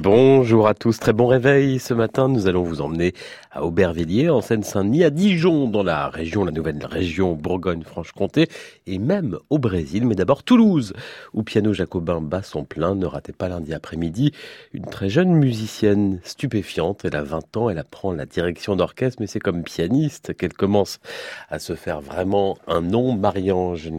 [0.00, 1.80] Bonjour à tous, très bon réveil.
[1.80, 3.14] Ce matin, nous allons vous emmener
[3.50, 8.48] à Aubervilliers, en Seine-Saint-Denis, à Dijon, dans la région, la nouvelle région Bourgogne-Franche-Comté,
[8.86, 10.06] et même au Brésil.
[10.06, 10.92] Mais d'abord Toulouse,
[11.34, 12.94] où Piano Jacobin bat son plein.
[12.94, 14.30] Ne ratez pas lundi après-midi
[14.72, 17.04] une très jeune musicienne stupéfiante.
[17.04, 21.00] Elle a 20 ans, elle apprend la direction d'orchestre, mais c'est comme pianiste qu'elle commence
[21.48, 23.16] à se faire vraiment un nom.
[23.16, 23.90] Marie-Ange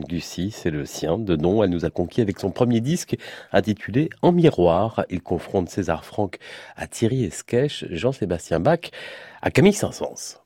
[0.52, 1.62] c'est le sien de nom.
[1.62, 3.18] Elle nous a conquis avec son premier disque
[3.52, 5.04] intitulé En miroir.
[5.10, 6.40] Il confronte ses Franck
[6.76, 8.92] à Thierry Esquèche, Jean-Sébastien Bach
[9.42, 10.40] à Camille Saint-Saëns.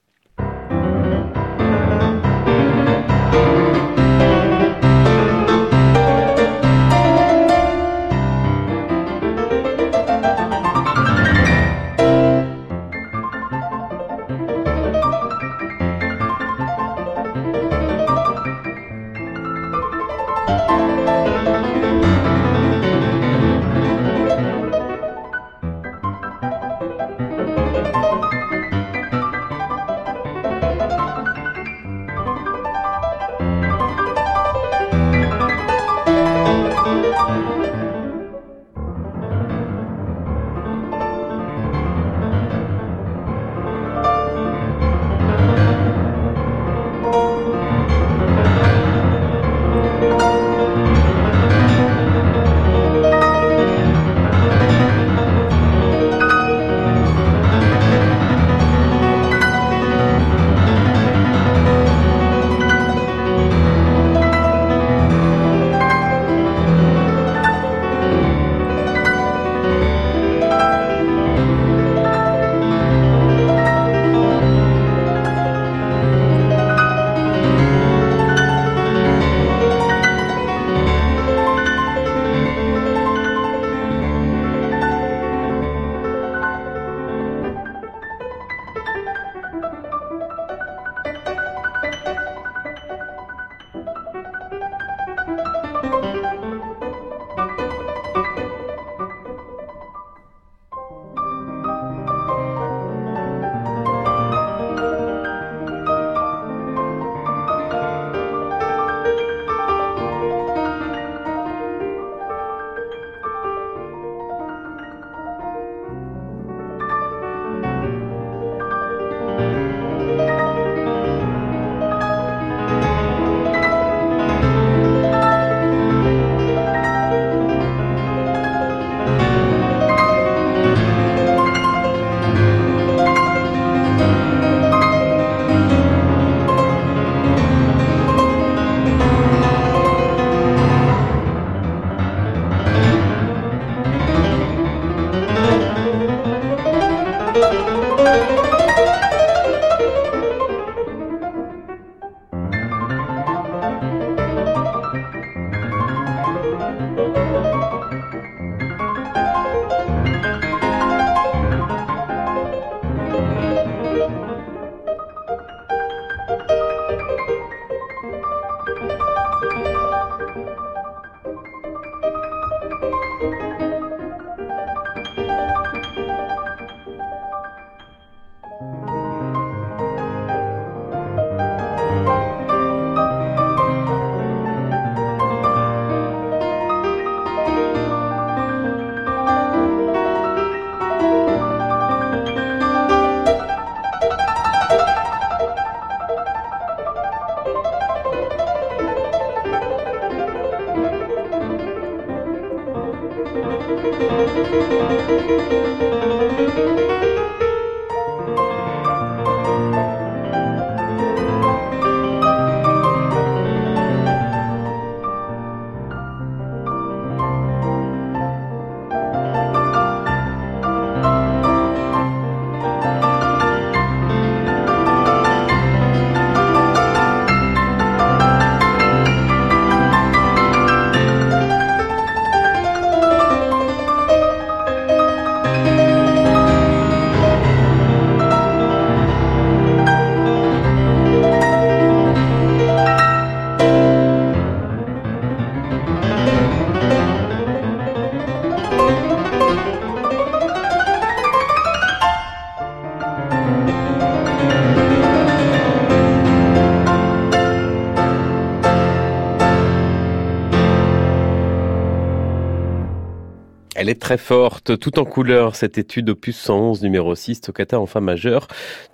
[264.14, 268.48] Très forte, tout en couleur, cette étude opus 111 numéro 6, toccata en fa majeur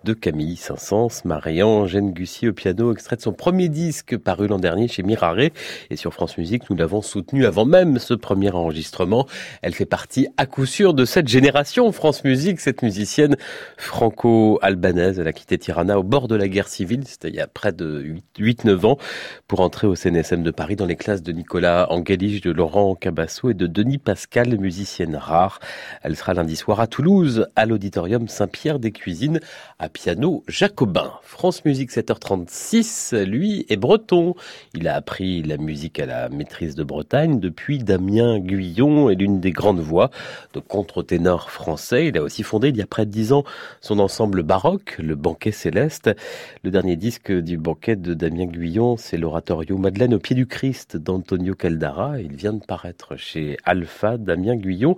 [0.10, 4.88] de Camille Saint-Saëns, Marie-Ange Gussy au piano, extrait de son premier disque paru l'an dernier
[4.88, 5.52] chez Mirare.
[5.92, 9.28] Et sur France Musique, nous l'avons soutenue avant même ce premier enregistrement.
[9.62, 13.36] Elle fait partie à coup sûr de cette génération France Musique, cette musicienne
[13.78, 15.20] franco-albanaise.
[15.20, 17.72] Elle a quitté Tirana au bord de la guerre civile, c'était il y a près
[17.72, 18.98] de 8-9 ans,
[19.48, 23.52] pour entrer au CNSM de Paris dans les classes de Nicolas Angelich, de Laurent Cabasso
[23.52, 25.60] et de Denis Pascal, musicienne rare.
[26.02, 29.40] Elle sera lundi soir à Toulouse, à l'auditorium Saint-Pierre des Cuisines,
[29.78, 31.12] à piano jacobin.
[31.24, 34.34] France Musique 7h36, lui est breton.
[34.74, 39.42] Il a appris la musique à la maîtrise de Bretagne depuis Damien Guyon est l'une
[39.42, 40.10] des grandes voix
[40.54, 42.08] de contre-ténor français.
[42.08, 43.44] Il a aussi fondé il y a près de dix ans
[43.82, 46.10] son ensemble baroque, le Banquet Céleste.
[46.64, 50.96] Le dernier disque du banquet de Damien Guyon, c'est l'oratorio Madeleine au pied du Christ
[50.96, 52.22] d'Antonio Caldara.
[52.22, 54.96] Il vient de paraître chez Alpha Damien Guyon,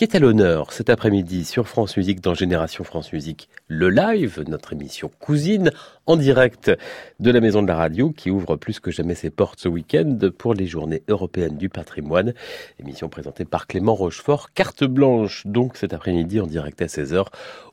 [0.00, 4.42] qui est à l'honneur cet après-midi sur France Musique dans Génération France Musique, le live,
[4.48, 5.72] notre émission cousine
[6.06, 6.72] en direct
[7.18, 10.18] de la Maison de la Radio qui ouvre plus que jamais ses portes ce week-end
[10.38, 12.32] pour les journées européennes du patrimoine.
[12.78, 17.26] Émission présentée par Clément Rochefort, carte blanche donc cet après-midi en direct à 16h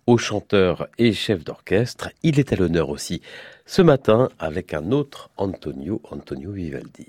[0.05, 2.09] au chanteur et chef d'orchestre.
[2.23, 3.21] Il est à l'honneur aussi
[3.65, 7.07] ce matin avec un autre Antonio, Antonio Vivaldi.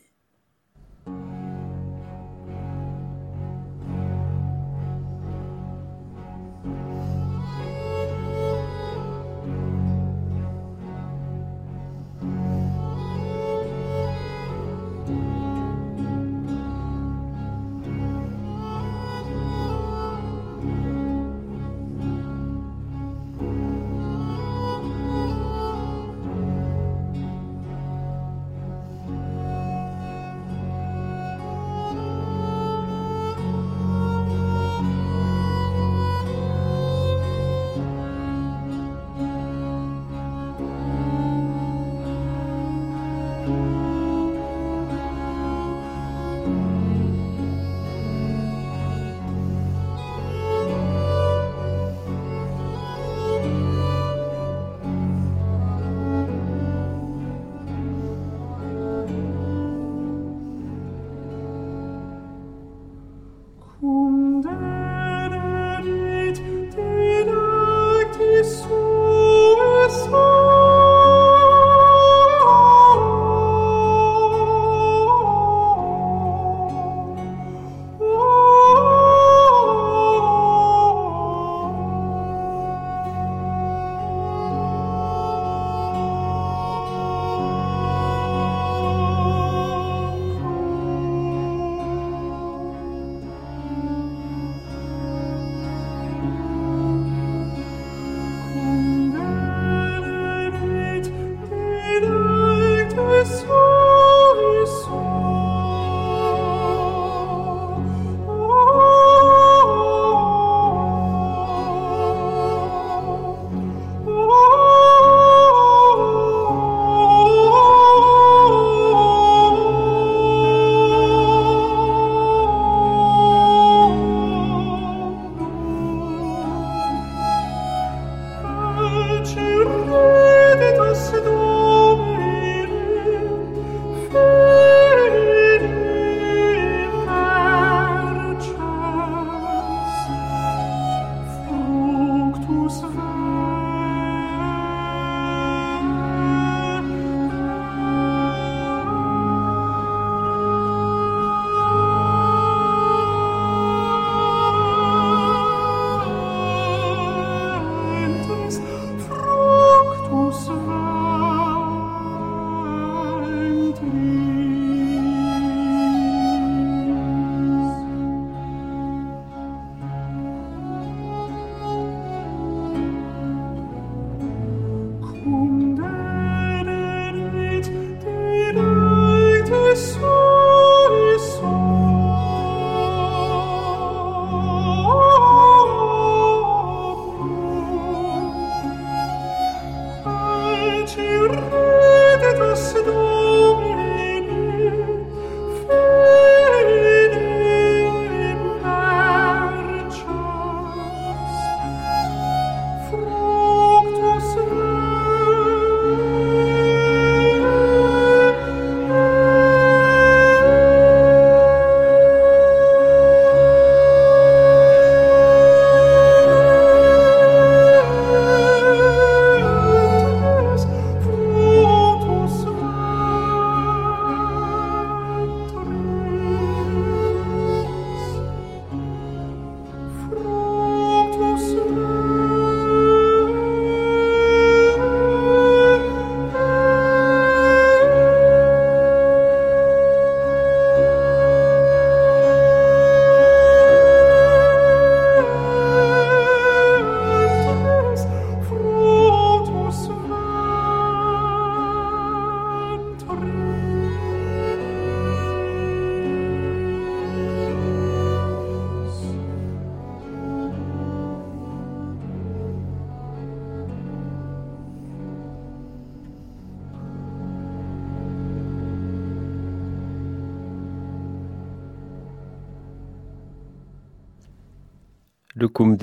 [275.49, 275.78] Le Cum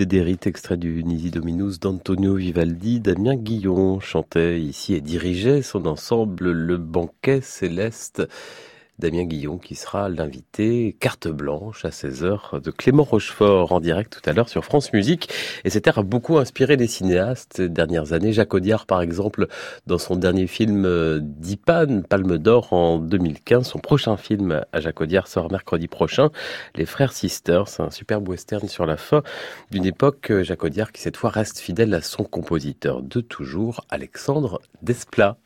[0.46, 6.78] extrait du Nisi Dominus d'Antonio Vivaldi, Damien Guillon chantait ici et dirigeait son ensemble Le
[6.78, 8.28] Banquet Céleste.
[9.00, 14.30] Damien Guillon qui sera l'invité carte blanche à 16h de Clément Rochefort en direct tout
[14.30, 15.30] à l'heure sur France Musique.
[15.64, 18.34] Et cet air a beaucoup inspiré les cinéastes ces dernières années.
[18.34, 19.48] Jacques Audiard par exemple
[19.86, 23.68] dans son dernier film euh, Dipan, Palme d'Or en 2015.
[23.68, 26.30] Son prochain film à Jacques Audiard sort mercredi prochain.
[26.76, 29.24] Les Frères Sisters, un superbe western sur la fin
[29.72, 33.86] d'une époque euh, Jacques Audiard qui cette fois reste fidèle à son compositeur de toujours,
[33.90, 35.38] Alexandre Desplat.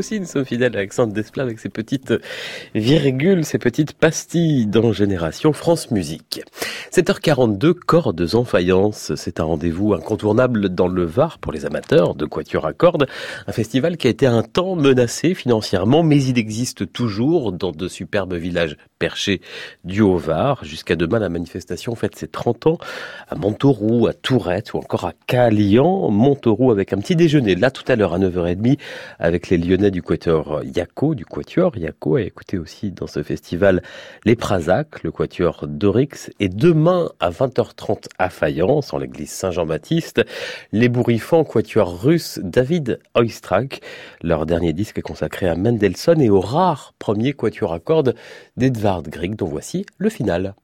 [0.00, 2.14] Aussi, nous sommes fidèles à Alexandre Desplat avec ses petites
[2.74, 6.40] virgules, ses petites pastilles dans Génération France Musique.
[6.90, 9.12] 7h42, Cordes en faïence.
[9.16, 13.08] C'est un rendez-vous incontournable dans le Var pour les amateurs de quatuor à cordes.
[13.46, 17.86] Un festival qui a été un temps menacé financièrement, mais il existe toujours dans de
[17.86, 19.42] superbes villages perchés
[19.84, 20.64] du Haut-Var.
[20.64, 22.78] Jusqu'à demain, la manifestation fête ses 30 ans
[23.28, 26.10] à Montauroux, à Tourette ou encore à Calian.
[26.10, 28.78] Montauroux avec un petit déjeuner là tout à l'heure à 9h30
[29.18, 33.82] avec les Lyonnais du quatuor Yako, du quatuor Yako, a écouté aussi dans ce festival
[34.24, 40.22] les Prazac, le quatuor Dorix, et demain à 20h30 à Fayence, en l'église Saint-Jean-Baptiste,
[40.72, 43.80] les bourrifants quatuor russe David Oistrakh.
[44.22, 48.14] Leur dernier disque est consacré à Mendelssohn et au rare premier quatuor à cordes
[48.56, 50.54] d'Edvard Grieg, dont voici le final.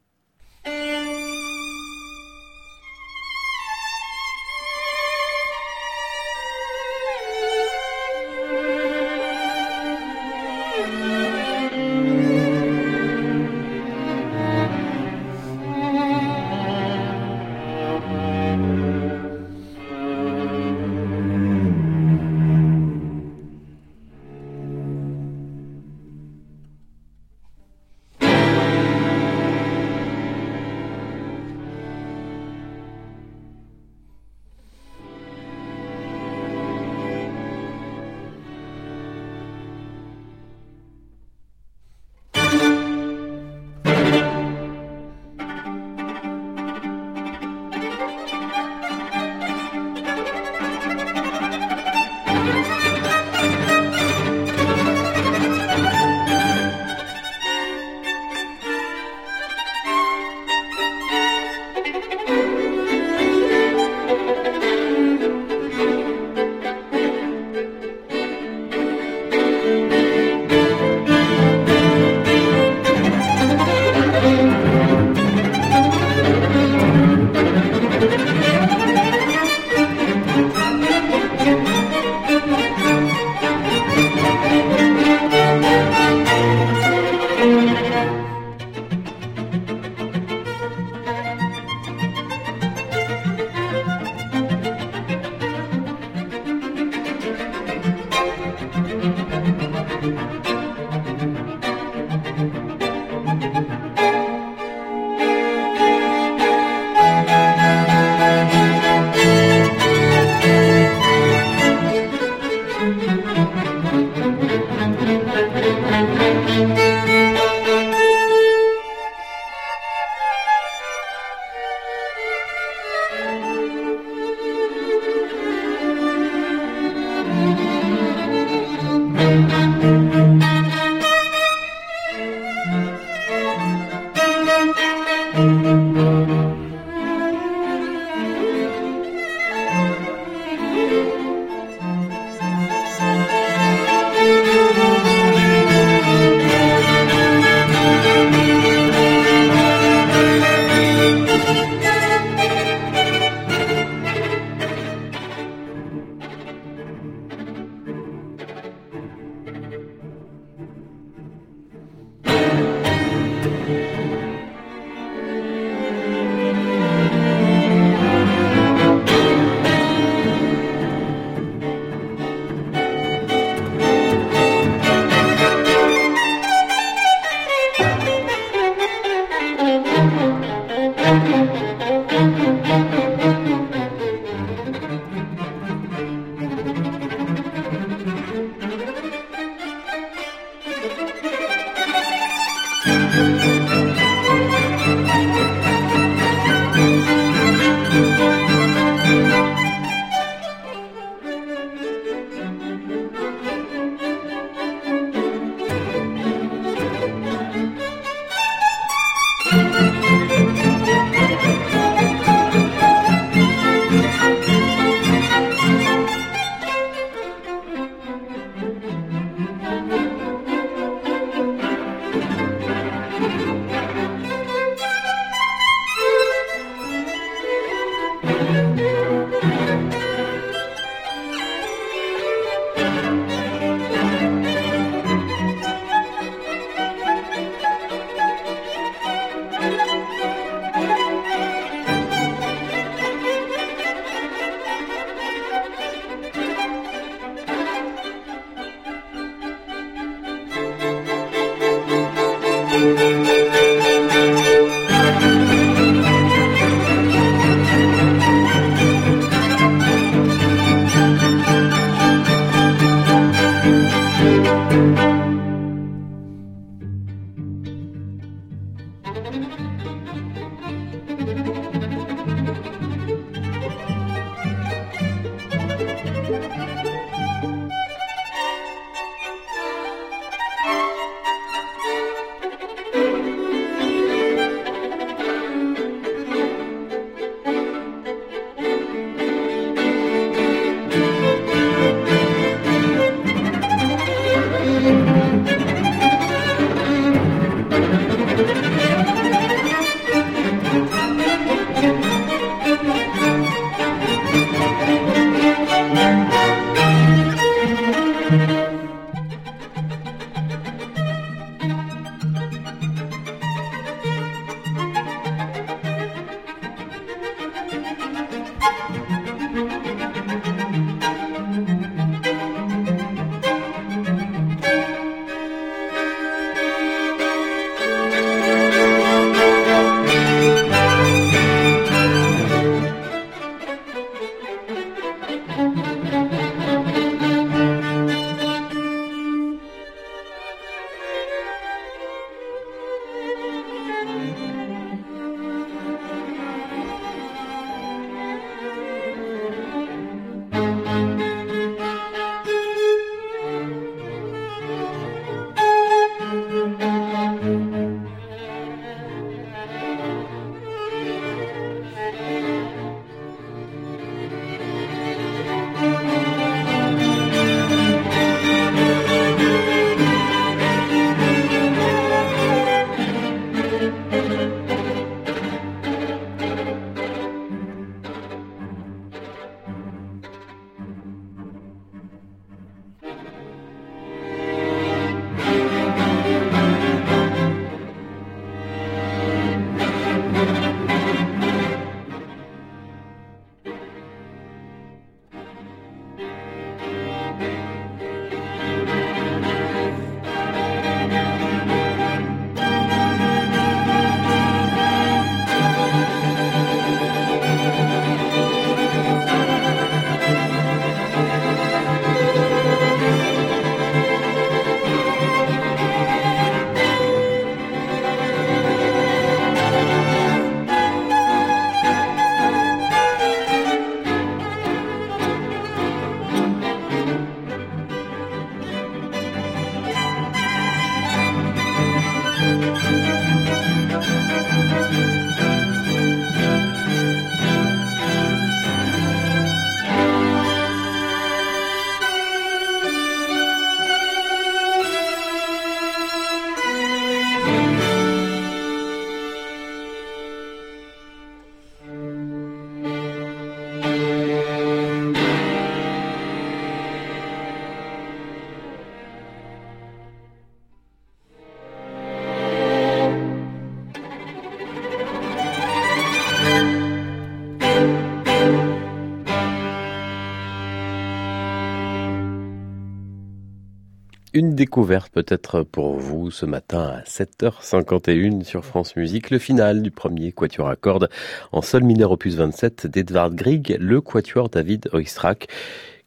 [474.36, 479.90] Une découverte peut-être pour vous ce matin à 7h51 sur France Musique, le final du
[479.90, 481.08] premier quatuor à cordes
[481.52, 485.48] en sol mineur opus 27 d'Edvard Grieg, le quatuor David Oistrakh,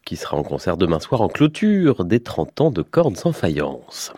[0.04, 4.12] qui sera en concert demain soir en clôture des 30 ans de cordes sans faïence.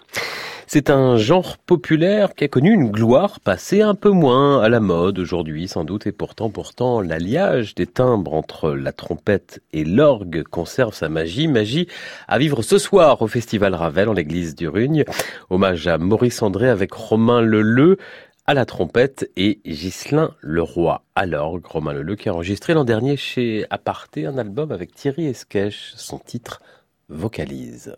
[0.75, 4.81] C'est un genre populaire qui a connu une gloire passée un peu moins à la
[4.81, 10.43] mode aujourd'hui sans doute et pourtant pourtant l'alliage des timbres entre la trompette et l'orgue
[10.45, 11.89] conserve sa magie, magie
[12.27, 15.05] à vivre ce soir au Festival Ravel en l'église du Rugne.
[15.51, 17.99] Hommage à Maurice André avec Romain Leleu
[18.47, 21.67] à la trompette et Ghislain Leroy à l'orgue.
[21.67, 26.19] Romain Leleu qui a enregistré l'an dernier chez Aparté un album avec Thierry Esquèche, son
[26.19, 26.63] titre
[27.11, 27.95] Vocalise.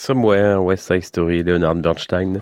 [0.00, 2.40] Somewhere, West Side Story, Leonard Bernstein.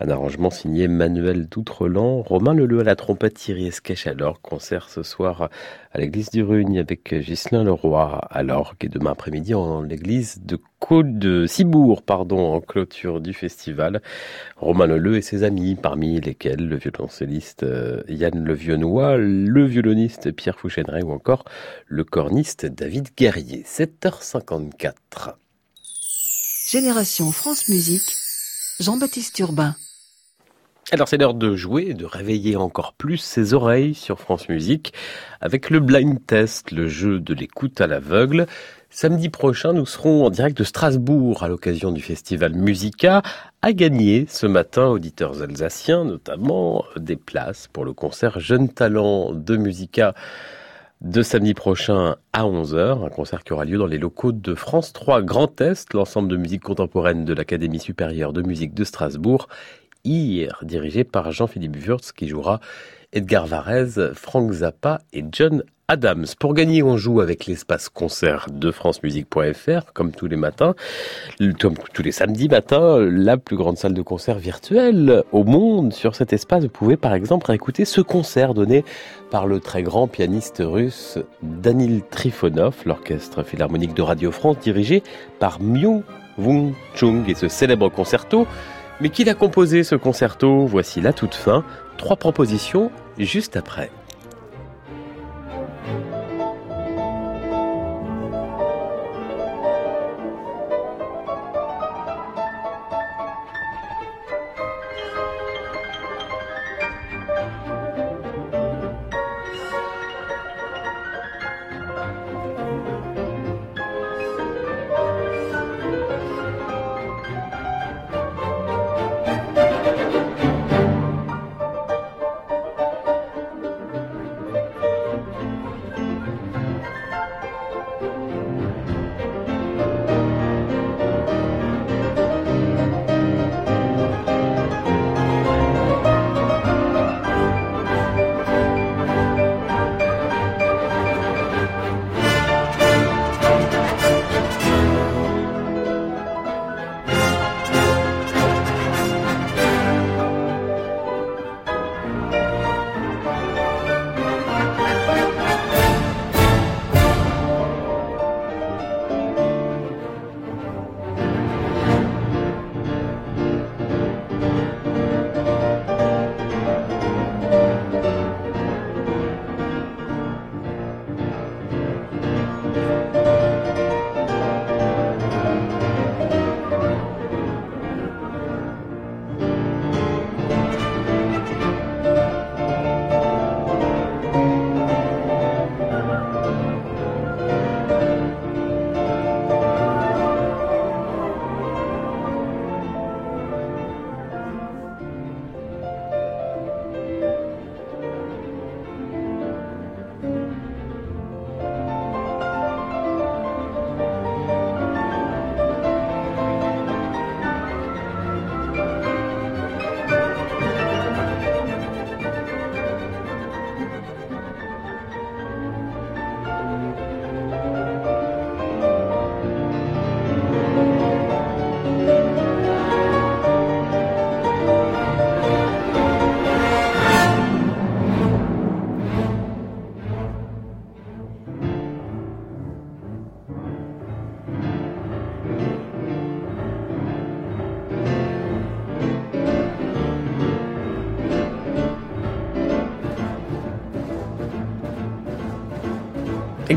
[0.00, 4.40] Un arrangement signé Manuel Doutrelan, Romain Leleu à la trompette, Thierry Esquèche à l'orgue.
[4.42, 5.48] Concert ce soir
[5.92, 10.58] à l'église du Rugne avec Ghislain Leroy à l'orgue et demain après-midi en l'église de
[10.80, 14.02] Côte de Cibourg, pardon, en clôture du festival.
[14.56, 20.58] Romain Leleu et ses amis, parmi lesquels le violoncelliste euh, Yann Levionnois, le violoniste Pierre
[20.58, 21.44] Fouchenray ou encore
[21.86, 23.62] le corniste David Guerrier.
[23.64, 25.36] 7h54.
[26.70, 28.14] Génération France Musique,
[28.78, 29.74] Jean-Baptiste Urbain.
[30.92, 34.92] Alors c'est l'heure de jouer, de réveiller encore plus ses oreilles sur France Musique
[35.40, 38.46] avec le blind test, le jeu de l'écoute à l'aveugle.
[38.90, 43.22] Samedi prochain, nous serons en direct de Strasbourg à l'occasion du festival Musica
[43.62, 49.56] à gagner ce matin, auditeurs alsaciens notamment, des places pour le concert Jeunes Talents de
[49.56, 50.14] Musica
[51.00, 54.92] de samedi prochain à 11h, un concert qui aura lieu dans les locaux de France
[54.92, 59.48] 3 Grand Est, l'ensemble de musique contemporaine de l'Académie supérieure de musique de Strasbourg,
[60.02, 62.60] hier dirigé par Jean-Philippe Wurtz qui jouera
[63.14, 66.26] Edgar Varese, Frank Zappa et John Adams.
[66.38, 70.74] Pour gagner, on joue avec l'espace concert de francemusique.fr, comme tous les matins,
[71.58, 75.94] comme tous les samedis matins, la plus grande salle de concert virtuelle au monde.
[75.94, 78.84] Sur cet espace, vous pouvez par exemple écouter ce concert donné
[79.30, 85.02] par le très grand pianiste russe Danil Trifonov, l'orchestre philharmonique de Radio France dirigé
[85.38, 86.02] par Myung
[86.36, 88.46] Wung Chung et ce célèbre concerto.
[89.00, 90.66] Mais qui l'a composé ce concerto?
[90.66, 91.64] Voici la toute fin.
[91.98, 93.90] Trois propositions juste après.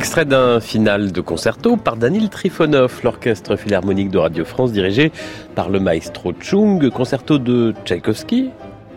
[0.01, 5.11] Extrait d'un final de concerto par Danil Trifonov, l'orchestre philharmonique de Radio France dirigé
[5.53, 8.49] par le maestro Chung, concerto de Tchaïkovski,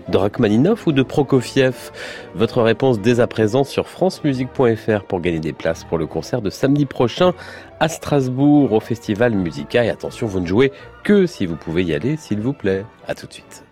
[0.08, 1.92] de Rachmaninoff ou de Prokofiev?
[2.34, 6.48] Votre réponse dès à présent sur francemusique.fr pour gagner des places pour le concert de
[6.48, 7.34] samedi prochain
[7.80, 9.84] à Strasbourg au Festival Musica.
[9.84, 10.72] Et attention, vous ne jouez
[11.04, 12.86] que si vous pouvez y aller, s'il vous plaît.
[13.06, 13.62] À tout de suite.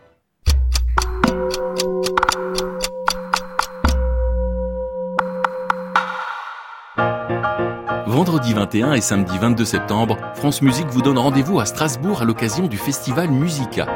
[8.12, 12.66] Vendredi 21 et samedi 22 septembre, France Musique vous donne rendez-vous à Strasbourg à l'occasion
[12.66, 13.86] du festival Musica.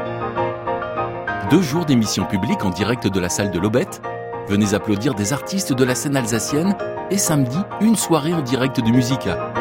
[1.50, 4.00] Deux jours d'émissions publiques en direct de la salle de l'Aubette.
[4.48, 6.74] Venez applaudir des artistes de la scène alsacienne
[7.10, 9.52] et samedi, une soirée en direct de Musica.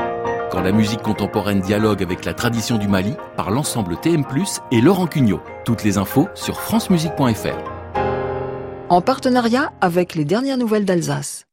[0.49, 4.23] quand la musique contemporaine dialogue avec la tradition du Mali par l'ensemble TM+,
[4.71, 5.41] et Laurent Cugnot.
[5.65, 7.99] Toutes les infos sur francemusique.fr.
[8.87, 11.45] En partenariat avec les dernières nouvelles d'Alsace.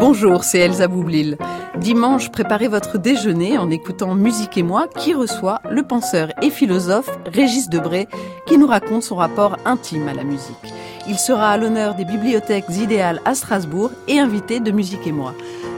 [0.00, 1.36] Bonjour, c'est Elsa Boublil.
[1.76, 7.10] Dimanche, préparez votre déjeuner en écoutant Musique et moi qui reçoit le penseur et philosophe
[7.26, 8.06] Régis Debray
[8.46, 10.72] qui nous raconte son rapport intime à la musique.
[11.08, 15.34] Il sera à l'honneur des bibliothèques idéales à Strasbourg et invité de Musique et moi.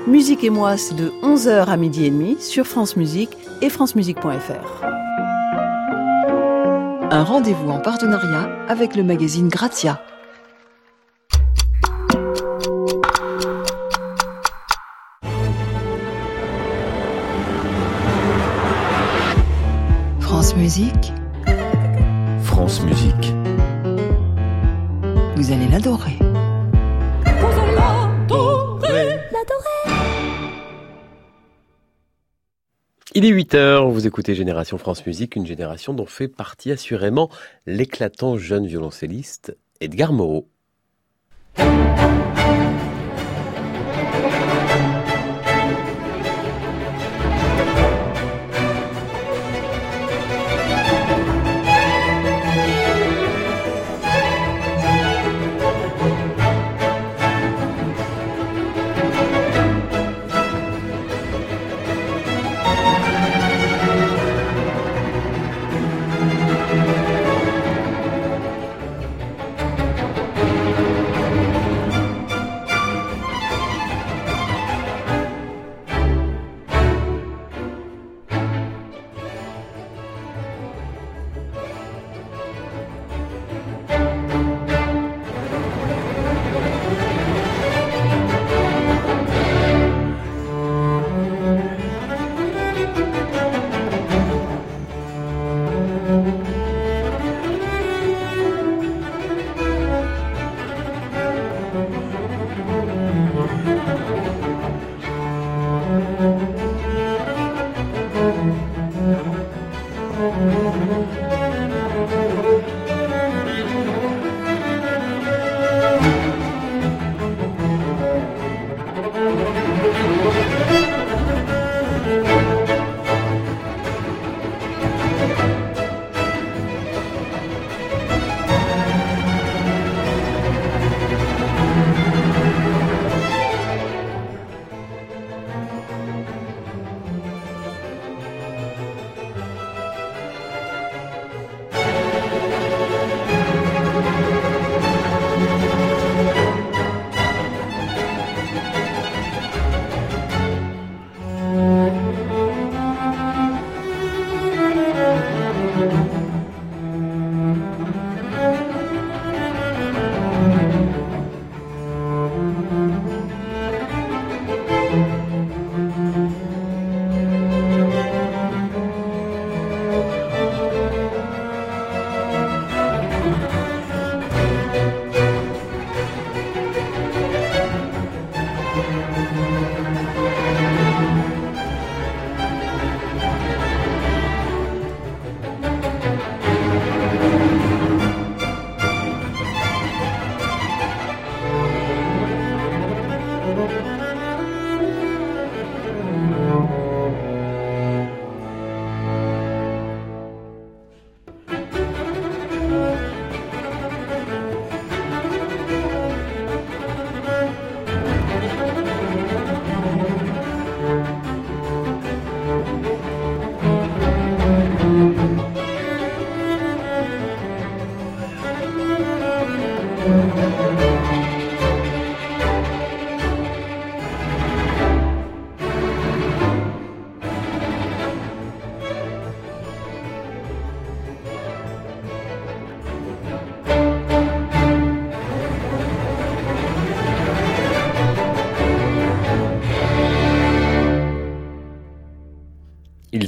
[0.06, 4.85] Musique et moi, c'est de 11h à midi et demi sur France Musique et francemusique.fr.
[7.11, 10.00] Un rendez-vous en partenariat avec le magazine Grazia.
[20.50, 21.12] France Musique,
[22.42, 23.32] France Musique.
[25.36, 26.18] vous allez l'adorer.
[33.14, 37.30] Il est 8 heures, vous écoutez Génération France Musique, une génération dont fait partie assurément
[37.66, 40.48] l'éclatant jeune violoncelliste Edgar Moreau.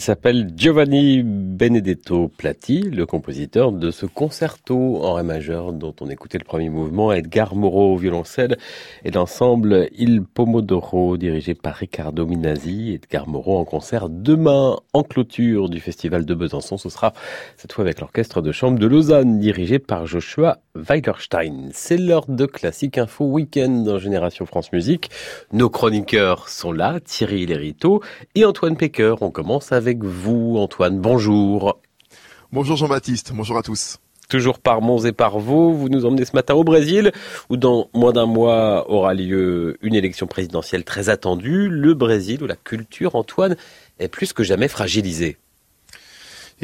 [0.02, 1.22] S'appelle Giovanni
[1.62, 6.70] Benedetto Platti, le compositeur de ce concerto en ré majeur dont on écoutait le premier
[6.70, 8.58] mouvement, Edgar Moreau au violoncelle
[9.04, 12.94] et l'ensemble Il Pomodoro dirigé par Riccardo Minazzi.
[12.94, 16.78] Edgar Moreau en concert demain en clôture du festival de Besançon.
[16.78, 17.12] Ce sera
[17.56, 21.68] cette fois avec l'orchestre de chambre de Lausanne dirigé par Joshua Weilerstein.
[21.72, 25.10] C'est l'heure de Classique Info Week-end dans Génération France Musique.
[25.52, 28.02] Nos chroniqueurs sont là, Thierry Lériteau
[28.34, 29.14] et Antoine Pecker.
[29.20, 30.98] On commence avec vous, Antoine.
[30.98, 31.51] Bonjour.
[32.52, 33.98] Bonjour Jean-Baptiste, bonjour à tous.
[34.28, 37.12] Toujours par Mons et par Vaux, vous nous emmenez ce matin au Brésil,
[37.50, 41.68] où dans moins d'un mois aura lieu une élection présidentielle très attendue.
[41.68, 43.56] Le Brésil, où la culture, Antoine,
[43.98, 45.36] est plus que jamais fragilisée.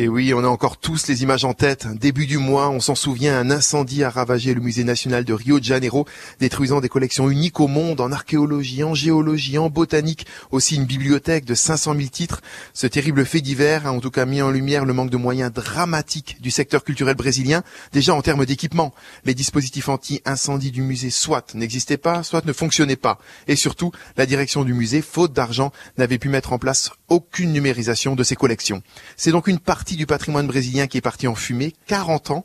[0.01, 1.89] Et oui, on a encore tous les images en tête.
[1.99, 5.59] Début du mois, on s'en souvient, un incendie a ravagé le musée national de Rio
[5.59, 6.07] de Janeiro,
[6.39, 11.45] détruisant des collections uniques au monde en archéologie, en géologie, en botanique, aussi une bibliothèque
[11.45, 12.43] de 500 000 titres.
[12.75, 15.53] Ce terrible fait divers a en tout cas mis en lumière le manque de moyens
[15.53, 18.95] dramatiques du secteur culturel brésilien, déjà en termes d'équipement.
[19.25, 23.19] Les dispositifs anti-incendie du musée soit n'existaient pas, soit ne fonctionnaient pas.
[23.49, 28.15] Et surtout, la direction du musée, faute d'argent, n'avait pu mettre en place aucune numérisation
[28.15, 28.81] de ses collections.
[29.17, 32.45] C'est donc une partie du patrimoine brésilien qui est parti en fumée, 40 ans,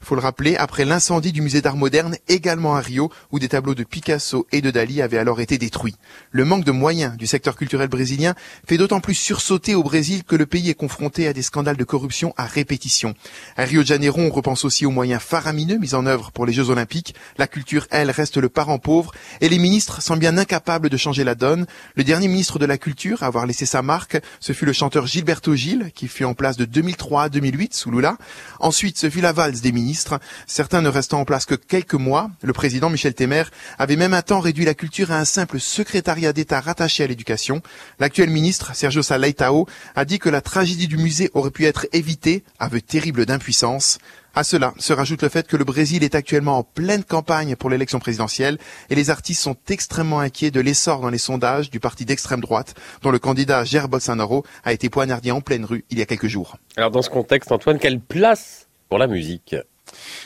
[0.00, 3.74] faut le rappeler, après l'incendie du musée d'art moderne, également à Rio, où des tableaux
[3.74, 5.96] de Picasso et de Dali avaient alors été détruits.
[6.30, 8.34] Le manque de moyens du secteur culturel brésilien
[8.66, 11.84] fait d'autant plus sursauter au Brésil que le pays est confronté à des scandales de
[11.84, 13.14] corruption à répétition.
[13.56, 16.52] À Rio de Janeiro, on repense aussi aux moyens faramineux mis en œuvre pour les
[16.52, 17.14] Jeux Olympiques.
[17.38, 21.24] La culture, elle, reste le parent pauvre, et les ministres sont bien incapables de changer
[21.24, 21.66] la donne.
[21.94, 25.06] Le dernier ministre de la Culture à avoir laissé sa marque, ce fut le chanteur
[25.06, 28.18] Gilberto Gil, qui fut en place de 2003 à 2008 sous Lula.
[28.60, 32.30] Ensuite, ce fut la valse des ministres, certains ne restant en place que quelques mois.
[32.42, 33.44] Le président Michel Temer
[33.78, 37.62] avait même un temps réduit la culture à un simple secrétariat d'État rattaché à l'éducation.
[38.00, 42.44] L'actuel ministre, Sergio Saleitao, a dit que la tragédie du musée aurait pu être évitée,
[42.58, 43.98] aveu terrible d'impuissance.
[44.36, 47.70] À cela se rajoute le fait que le Brésil est actuellement en pleine campagne pour
[47.70, 48.58] l'élection présidentielle
[48.90, 52.74] et les artistes sont extrêmement inquiets de l'essor dans les sondages du parti d'extrême droite
[53.02, 56.26] dont le candidat Jair Bolsonaro a été poignardé en pleine rue il y a quelques
[56.26, 56.56] jours.
[56.76, 59.54] Alors dans ce contexte, Antoine, quelle place pour la musique?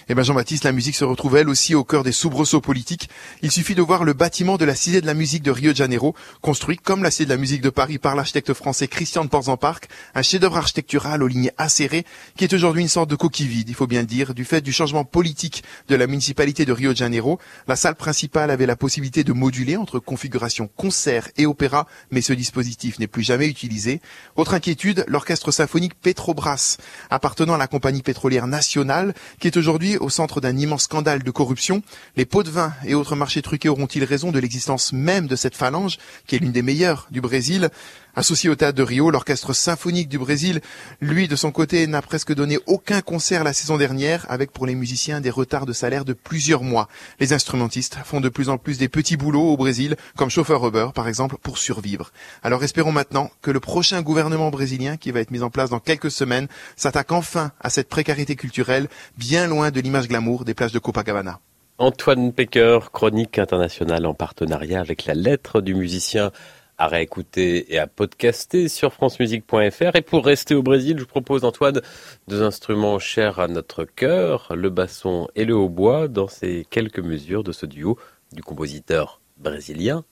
[0.09, 3.09] Eh bien Jean-Baptiste, la musique se retrouve elle aussi au cœur des soubresauts politiques.
[3.43, 5.77] Il suffit de voir le bâtiment de la Cité de la musique de Rio de
[5.77, 9.31] Janeiro, construit comme la Cité de la musique de Paris par l'architecte français Christian de
[9.31, 12.05] Porzenpark, un chef-d'œuvre architectural aux lignes acérées,
[12.37, 14.61] qui est aujourd'hui une sorte de coquille vide, il faut bien le dire, du fait
[14.61, 17.39] du changement politique de la municipalité de Rio de Janeiro.
[17.67, 22.33] La salle principale avait la possibilité de moduler entre configuration concert et opéra, mais ce
[22.33, 24.01] dispositif n'est plus jamais utilisé.
[24.37, 26.79] Autre inquiétude, l'orchestre symphonique Petrobras,
[27.11, 31.31] appartenant à la compagnie pétrolière nationale, qui est aujourd'hui au centre d'un immense scandale de
[31.31, 31.83] corruption.
[32.17, 35.57] Les pots de vin et autres marchés truqués auront-ils raison de l'existence même de cette
[35.57, 37.71] phalange, qui est l'une des meilleures du Brésil?
[38.17, 40.61] Associé au théâtre de Rio, l'orchestre symphonique du Brésil,
[41.01, 44.75] lui, de son côté, n'a presque donné aucun concert la saison dernière, avec pour les
[44.75, 46.89] musiciens des retards de salaire de plusieurs mois.
[47.21, 50.89] Les instrumentistes font de plus en plus des petits boulots au Brésil, comme chauffeur Uber,
[50.95, 52.11] par exemple, pour survivre.
[52.43, 55.81] Alors espérons maintenant que le prochain gouvernement brésilien, qui va être mis en place dans
[55.81, 60.73] quelques semaines, s'attaque enfin à cette précarité culturelle, bien loin de l'image glamour des plages
[60.73, 61.41] de Copacabana.
[61.81, 66.33] Antoine Pecker, chronique internationale en partenariat avec la lettre du musicien
[66.79, 69.97] à réécouter et à podcaster sur francemusique.fr.
[69.97, 71.83] Et pour rester au Brésil, je vous propose, Antoine,
[72.29, 77.45] deux instruments chers à notre cœur, le basson et le hautbois, dans ces quelques mesures
[77.45, 77.99] de ce duo
[78.33, 80.05] du compositeur brésilien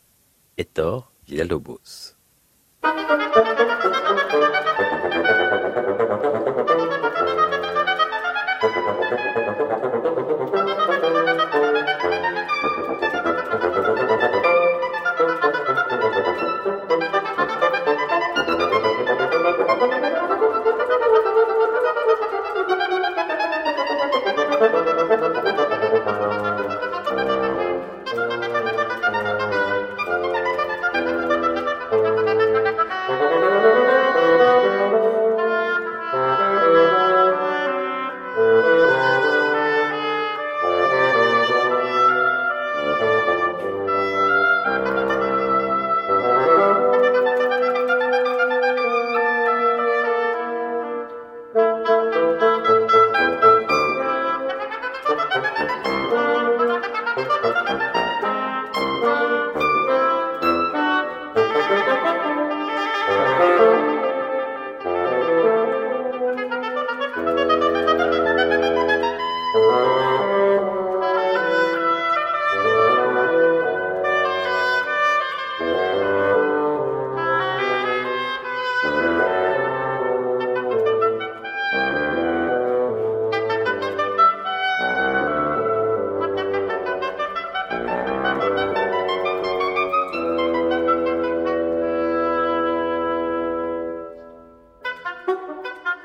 [0.58, 2.16] Héctor Villalobos.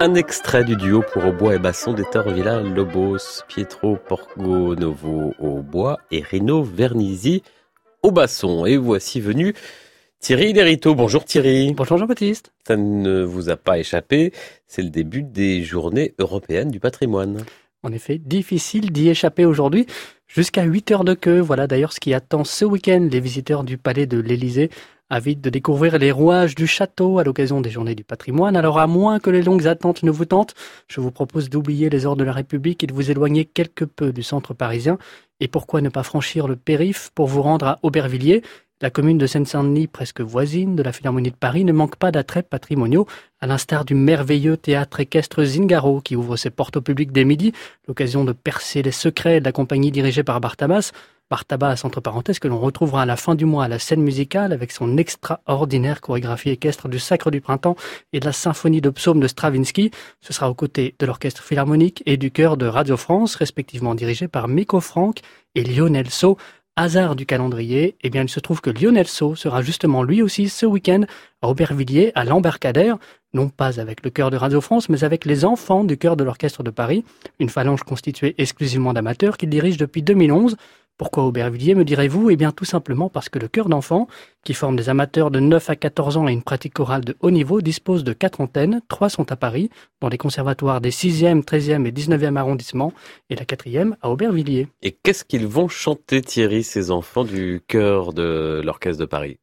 [0.04, 5.36] Un extrait du duo pour au bois et basson d'Etor Villa Lobos, Pietro Porgo Novo
[5.38, 7.44] au bois et Rino Vernisi
[8.02, 8.66] au basson.
[8.66, 9.54] Et voici venu
[10.18, 10.96] Thierry Lérito.
[10.96, 11.76] Bonjour Thierry.
[11.76, 12.52] Bonjour Jean-Baptiste.
[12.66, 14.34] Ça ne vous a pas échappé,
[14.66, 17.46] c'est le début des journées européennes du patrimoine.
[17.84, 19.86] En effet, difficile d'y échapper aujourd'hui.
[20.34, 23.78] Jusqu'à 8 heures de queue, voilà d'ailleurs ce qui attend ce week-end les visiteurs du
[23.78, 24.70] palais de l'Élysée.
[25.10, 28.88] Avide de découvrir les rouages du château à l'occasion des journées du patrimoine, alors à
[28.88, 30.56] moins que les longues attentes ne vous tentent,
[30.88, 34.14] je vous propose d'oublier les heures de la République et de vous éloigner quelque peu
[34.14, 34.98] du centre parisien.
[35.42, 38.42] Et pourquoi ne pas franchir le périph' pour vous rendre à Aubervilliers?
[38.82, 42.48] La commune de Seine-Saint-Denis, presque voisine de la Philharmonie de Paris, ne manque pas d'attraits
[42.48, 43.08] patrimoniaux,
[43.40, 47.54] à l'instar du merveilleux théâtre équestre Zingaro, qui ouvre ses portes au public dès midi,
[47.88, 50.92] l'occasion de percer les secrets de la compagnie dirigée par Barthabas,
[51.32, 54.02] par Tabas, entre parenthèses, que l'on retrouvera à la fin du mois à la scène
[54.02, 57.78] musicale avec son extraordinaire chorégraphie équestre du Sacre du Printemps
[58.12, 59.92] et de la symphonie de psaumes de Stravinsky.
[60.20, 64.28] Ce sera aux côtés de l'orchestre philharmonique et du chœur de Radio France, respectivement dirigé
[64.28, 65.22] par Miko Franck
[65.56, 66.38] et Lionel So.
[66.82, 70.50] Hasard du calendrier, eh bien il se trouve que Lionel So sera justement lui aussi
[70.50, 71.04] ce week-end
[71.44, 72.98] à Aubervilliers, à l'embarcadère,
[73.36, 76.24] non pas avec le chœur de Radio France, mais avec les enfants du chœur de
[76.24, 77.06] l'Orchestre de Paris,
[77.40, 80.58] une phalange constituée exclusivement d'amateurs qu'il dirige depuis 2011.
[81.02, 82.30] Pourquoi Aubervilliers, me direz-vous?
[82.30, 84.08] Eh bien tout simplement parce que le chœur d'enfants,
[84.44, 87.32] qui forme des amateurs de 9 à 14 ans et une pratique chorale de haut
[87.32, 91.88] niveau, dispose de quatre antennes, trois sont à Paris, dans les conservatoires des 6e, 13e
[91.88, 92.94] et 19e arrondissements,
[93.32, 94.68] et la quatrième à Aubervilliers.
[94.84, 99.40] Et qu'est-ce qu'ils vont chanter, Thierry, ces enfants du chœur de l'Orchestre de Paris?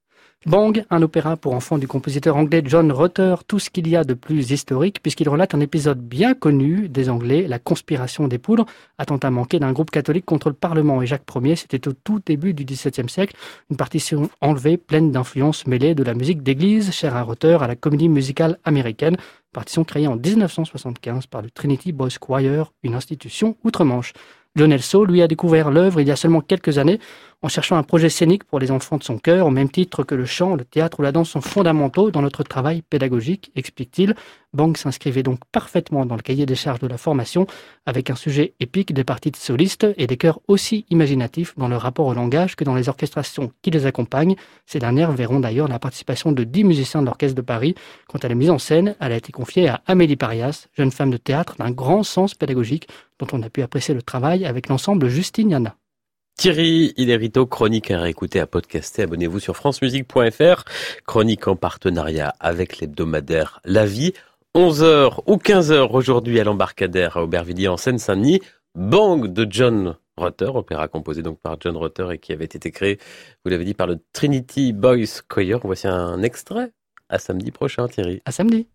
[0.46, 4.04] Bang, un opéra pour enfants du compositeur anglais John Rutter, tout ce qu'il y a
[4.04, 8.64] de plus historique, puisqu'il relate un épisode bien connu des Anglais, la conspiration des poudres,
[8.98, 11.02] attentat manqué d'un groupe catholique contre le Parlement.
[11.02, 13.34] Et Jacques Ier, c'était au tout début du XVIIe siècle,
[13.68, 17.74] une partition enlevée, pleine d'influences mêlées de la musique d'église, chère à Rutter, à la
[17.74, 19.16] comédie musicale américaine,
[19.52, 24.12] partition créée en 1975 par le Trinity Boys Choir, une institution outre-Manche.
[24.58, 26.98] Lionel lui, a découvert l'œuvre il y a seulement quelques années
[27.40, 30.16] en cherchant un projet scénique pour les enfants de son cœur, au même titre que
[30.16, 34.16] le chant, le théâtre ou la danse sont fondamentaux dans notre travail pédagogique, explique-t-il.
[34.54, 37.46] Bang s'inscrivait donc parfaitement dans le cahier des charges de la formation,
[37.86, 41.82] avec un sujet épique, des parties de solistes et des chœurs aussi imaginatifs dans leur
[41.82, 44.34] rapport au langage que dans les orchestrations qui les accompagnent.
[44.66, 47.76] Ces dernières verront d'ailleurs la participation de dix musiciens de l'Orchestre de Paris.
[48.08, 51.10] Quant à la mise en scène, elle a été confiée à Amélie Parias, jeune femme
[51.10, 52.88] de théâtre d'un grand sens pédagogique,
[53.20, 55.76] dont on a pu apprécier le travail avec l'ensemble Justiniana.
[56.38, 59.02] Thierry Hilerito, chronique à réécouter, à podcaster.
[59.02, 60.62] Abonnez-vous sur francemusique.fr.
[61.04, 64.12] Chronique en partenariat avec l'hebdomadaire La Vie.
[64.54, 68.40] 11h ou 15h aujourd'hui à l'embarcadère à Aubervilliers en Seine-Saint-Denis.
[68.76, 72.98] Bang de John Rutter, opéra composé donc par John Rutter et qui avait été créé,
[73.44, 75.58] vous l'avez dit, par le Trinity Boys Choir.
[75.64, 76.70] Voici un extrait.
[77.08, 78.22] À samedi prochain, Thierry.
[78.24, 78.68] À samedi.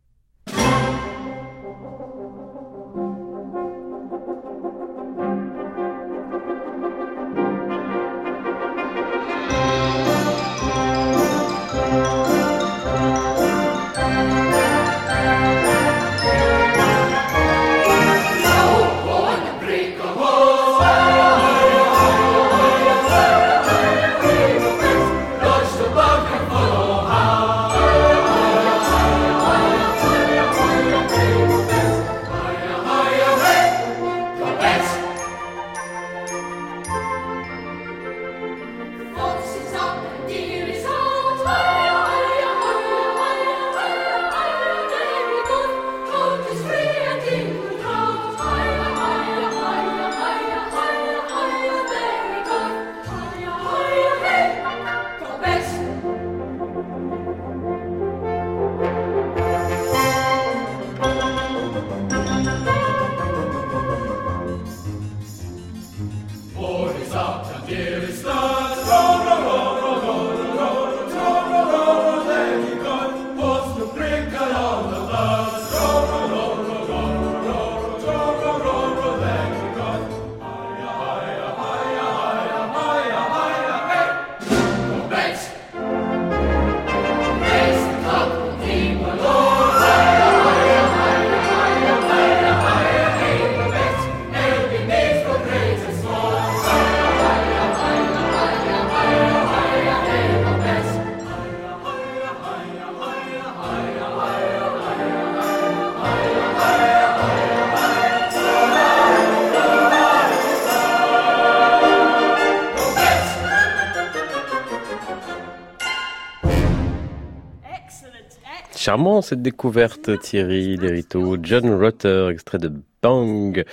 [119.22, 121.38] Cette découverte, Thierry Lériteau.
[121.42, 122.72] John Rutter, extrait de
[123.02, 123.64] Bang,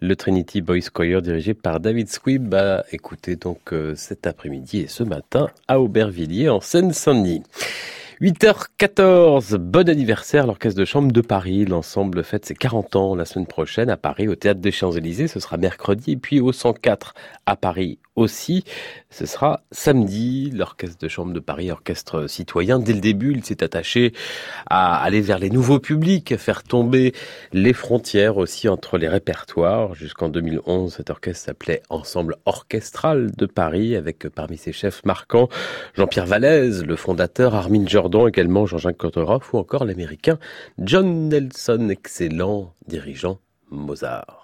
[0.00, 4.86] le Trinity Boys Choir dirigé par David Squibb, a écouté donc euh, cet après-midi et
[4.86, 7.42] ce matin à Aubervilliers en Seine-Saint-Denis.
[8.22, 11.66] 8h14, bon anniversaire l'Orchestre de Chambre de Paris.
[11.66, 15.28] L'ensemble fête ses 40 ans la semaine prochaine à Paris au Théâtre des Champs-Élysées.
[15.28, 17.14] Ce sera mercredi et puis au 104
[17.46, 18.64] à Paris aussi.
[19.10, 20.50] Ce sera samedi.
[20.50, 24.12] L'Orchestre de Chambre de Paris, orchestre citoyen, dès le début, il s'est attaché
[24.68, 27.12] à aller vers les nouveaux publics, à faire tomber
[27.52, 29.94] les frontières aussi entre les répertoires.
[29.94, 35.48] Jusqu'en 2011, cet orchestre s'appelait Ensemble orchestral de Paris, avec parmi ses chefs marquants
[35.94, 40.38] Jean-Pierre Vallès, le fondateur, Armin Jordan également, Jean-Jacques Cotteroff ou encore l'américain
[40.78, 43.38] John Nelson, excellent dirigeant
[43.70, 44.39] Mozart.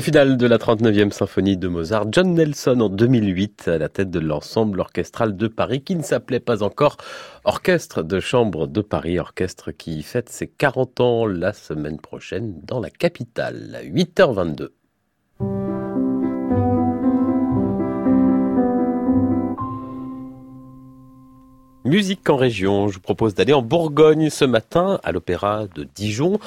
[0.00, 4.10] Le final de la 39e symphonie de Mozart, John Nelson en 2008 à la tête
[4.10, 6.96] de l'ensemble orchestral de Paris qui ne s'appelait pas encore
[7.44, 12.80] Orchestre de chambre de Paris, orchestre qui fête ses 40 ans la semaine prochaine dans
[12.80, 14.70] la capitale, 8h22.
[21.86, 26.38] Musique en région, je vous propose d'aller en Bourgogne ce matin à l'Opéra de Dijon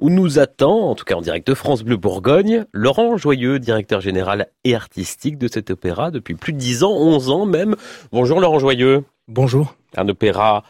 [0.00, 4.02] où nous attend, en tout cas en direct de France Bleu Bourgogne, Laurent Joyeux, directeur
[4.02, 7.74] général et artistique de cet opéra depuis plus de 10 ans, 11 ans même.
[8.12, 9.04] Bonjour Laurent Joyeux.
[9.28, 9.74] Bonjour.
[9.96, 10.62] Un opéra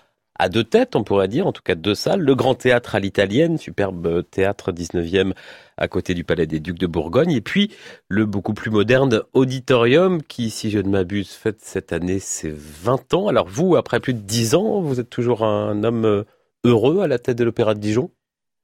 [0.42, 2.20] à deux têtes, on pourrait dire, en tout cas deux salles.
[2.20, 5.34] Le Grand Théâtre à l'italienne, superbe théâtre 19e
[5.76, 7.30] à côté du Palais des Ducs de Bourgogne.
[7.30, 7.70] Et puis
[8.08, 13.14] le beaucoup plus moderne Auditorium qui, si je ne m'abuse, fête cette année ses 20
[13.14, 13.28] ans.
[13.28, 16.24] Alors vous, après plus de 10 ans, vous êtes toujours un homme
[16.64, 18.10] heureux à la tête de l'Opéra de Dijon?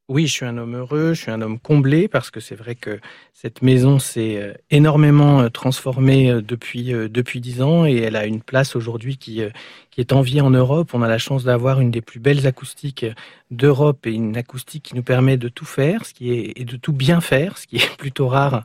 [0.09, 2.75] Oui, je suis un homme heureux, je suis un homme comblé parce que c'est vrai
[2.75, 2.99] que
[3.35, 8.25] cette maison s'est euh, énormément euh, transformée euh, depuis depuis dix ans et elle a
[8.25, 9.43] une place aujourd'hui qui
[9.91, 10.95] qui est enviée en Europe.
[10.95, 13.05] On a la chance d'avoir une des plus belles acoustiques
[13.51, 16.77] d'Europe et une acoustique qui nous permet de tout faire, ce qui est et de
[16.77, 18.65] tout bien faire, ce qui est plutôt rare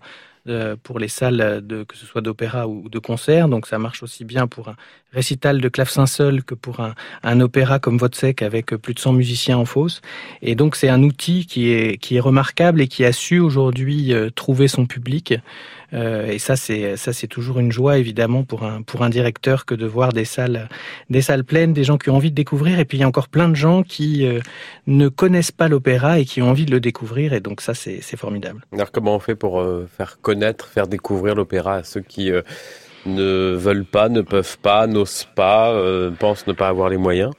[0.49, 3.47] euh, pour les salles de que ce soit d'opéra ou de concert.
[3.47, 4.75] Donc ça marche aussi bien pour un
[5.13, 9.13] récital de clavecin seul que pour un, un opéra comme Vodsec avec plus de 100
[9.13, 10.01] musiciens en fosse.
[10.41, 14.13] Et donc c'est un outil qui est qui est remarquable et qui a su aujourd'hui
[14.13, 15.33] euh, trouver son public.
[15.93, 19.65] Euh, et ça, c'est ça, c'est toujours une joie évidemment pour un pour un directeur
[19.65, 20.67] que de voir des salles
[21.09, 22.79] des salles pleines, des gens qui ont envie de découvrir.
[22.79, 24.39] Et puis il y a encore plein de gens qui euh,
[24.87, 27.33] ne connaissent pas l'opéra et qui ont envie de le découvrir.
[27.33, 28.65] Et donc ça, c'est formidable.
[28.73, 32.31] Alors comment on fait pour euh, faire connaître, faire découvrir l'opéra à ceux qui
[33.05, 35.73] ne veulent pas, ne peuvent pas, n'osent pas,
[36.19, 37.31] pensent ne pas avoir les moyens?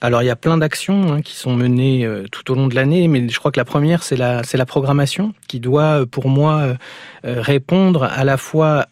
[0.00, 2.74] Alors il y a plein d'actions hein, qui sont menées euh, tout au long de
[2.74, 6.60] l'année, mais je crois que la première c'est la programmation qui doit euh, pour moi
[6.60, 6.76] euh,
[7.24, 8.86] répondre à la fois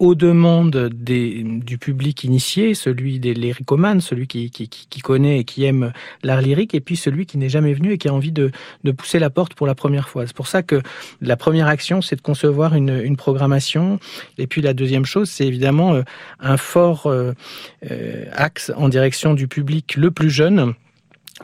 [0.00, 5.44] aux demandes des, du public initié, celui des lyricomanes, celui qui, qui, qui, connaît et
[5.44, 5.92] qui aime
[6.22, 8.50] l'art lyrique, et puis celui qui n'est jamais venu et qui a envie de,
[8.82, 10.26] de pousser la porte pour la première fois.
[10.26, 10.80] C'est pour ça que
[11.20, 14.00] la première action, c'est de concevoir une, une, programmation.
[14.38, 16.02] Et puis la deuxième chose, c'est évidemment euh,
[16.40, 17.32] un fort euh,
[17.90, 20.74] euh, axe en direction du public le plus jeune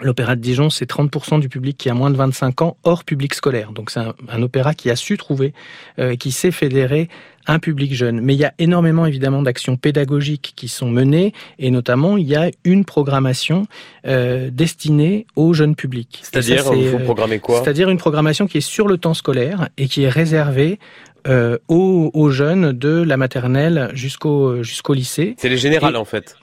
[0.03, 3.35] L'opéra de Dijon, c'est 30% du public qui a moins de 25 ans hors public
[3.35, 3.73] scolaire.
[3.73, 5.55] Donc c'est un, opéra qui a su trouver,
[5.99, 7.09] euh, qui sait fédérer
[7.47, 8.21] un public jeune.
[8.21, 12.37] Mais il y a énormément évidemment d'actions pédagogiques qui sont menées et notamment il y
[12.37, 13.67] a une programmation
[14.07, 16.21] euh, destinée au jeune public.
[16.23, 17.63] C'est-à-dire, vous programmez quoi?
[17.63, 20.79] C'est-à-dire une programmation qui est sur le temps scolaire et qui est réservée
[21.27, 25.35] euh, aux, aux, jeunes de la maternelle jusqu'au jusqu'au lycée.
[25.39, 26.37] C'est les générales en fait.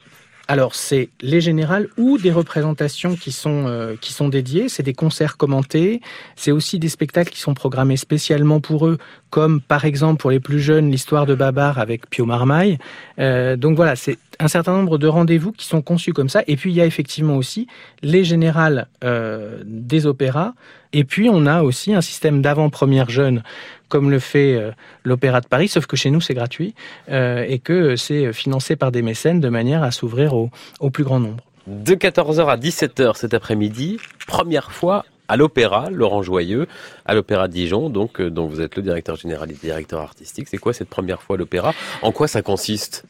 [0.50, 4.94] Alors c'est les générales ou des représentations qui sont euh, qui sont dédiées, c'est des
[4.94, 6.02] concerts commentés,
[6.36, 8.98] c'est aussi des spectacles qui sont programmés spécialement pour eux,
[9.30, 12.78] comme par exemple pour les plus jeunes l'histoire de Babar avec Pio Marmaille.
[13.20, 13.96] Euh, donc voilà,
[14.40, 16.44] un certain nombre de rendez-vous qui sont conçus comme ça.
[16.48, 17.68] Et puis il y a effectivement aussi
[18.02, 20.54] les générales euh, des opéras.
[20.92, 23.44] Et puis on a aussi un système d'avant-première jeune
[23.90, 24.72] comme le fait euh,
[25.04, 26.74] l'Opéra de Paris, sauf que chez nous c'est gratuit
[27.10, 30.50] euh, et que c'est financé par des mécènes de manière à s'ouvrir au,
[30.90, 31.44] plus grand nombre.
[31.68, 36.68] De 14h à 17h cet après-midi, première fois à l'Opéra, Laurent Joyeux,
[37.06, 40.48] à l'Opéra Dijon, donc dont vous êtes le directeur général et directeur artistique.
[40.50, 41.74] C'est quoi cette première fois à l'Opéra?
[42.02, 43.06] En quoi ça consiste?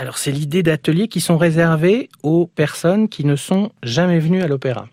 [0.00, 4.48] Alors c'est l'idée d'ateliers qui sont réservés aux personnes qui ne sont jamais venues à
[4.48, 4.88] l'opéra.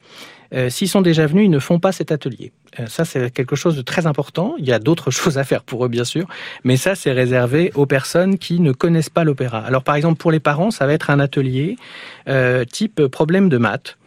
[0.53, 2.51] Euh, s'ils sont déjà venus, ils ne font pas cet atelier.
[2.80, 4.55] Euh, ça, c'est quelque chose de très important.
[4.60, 6.28] Il y a d'autres choses à faire pour eux, bien sûr,
[6.66, 9.60] mais ça, c'est réservé aux personnes qui ne connaissent pas l'opéra.
[9.60, 11.78] Alors, par exemple, pour les parents, ça va être un atelier
[12.28, 13.97] euh, type problème de maths.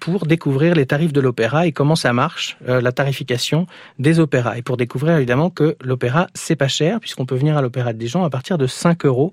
[0.00, 3.66] Pour découvrir les tarifs de l'opéra et comment ça marche, la tarification
[3.98, 4.58] des opéras.
[4.58, 7.98] Et pour découvrir évidemment que l'opéra, c'est pas cher, puisqu'on peut venir à l'opéra de
[7.98, 9.32] Dijon à partir de 5 euros.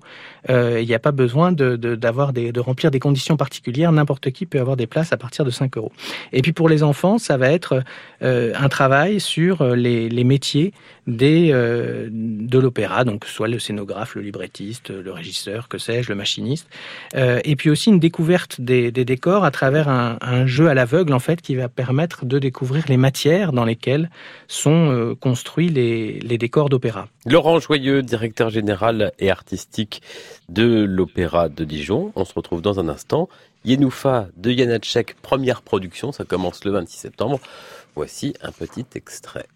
[0.50, 3.92] Euh, il n'y a pas besoin de, d'avoir de remplir des conditions particulières.
[3.92, 5.92] N'importe qui peut avoir des places à partir de 5 euros.
[6.32, 7.82] Et puis pour les enfants, ça va être
[8.20, 10.72] un travail sur les, les métiers
[11.06, 16.68] de l'opéra, donc soit le scénographe, le librettiste, le régisseur, que sais-je, le machiniste.
[17.14, 21.40] et puis aussi une découverte des, décors à travers un, jeu à l'aveugle en fait
[21.40, 24.10] qui va permettre de découvrir les matières dans lesquelles
[24.48, 27.08] sont euh, construits les décors d'opéra.
[27.26, 30.02] Laurent Joyeux, directeur général et artistique
[30.48, 32.12] de l'Opéra de Dijon.
[32.16, 33.28] On se retrouve dans un instant.
[33.64, 37.40] Yenoufa de Janacek, première production, ça commence le 26 septembre.
[37.94, 39.46] Voici un petit extrait.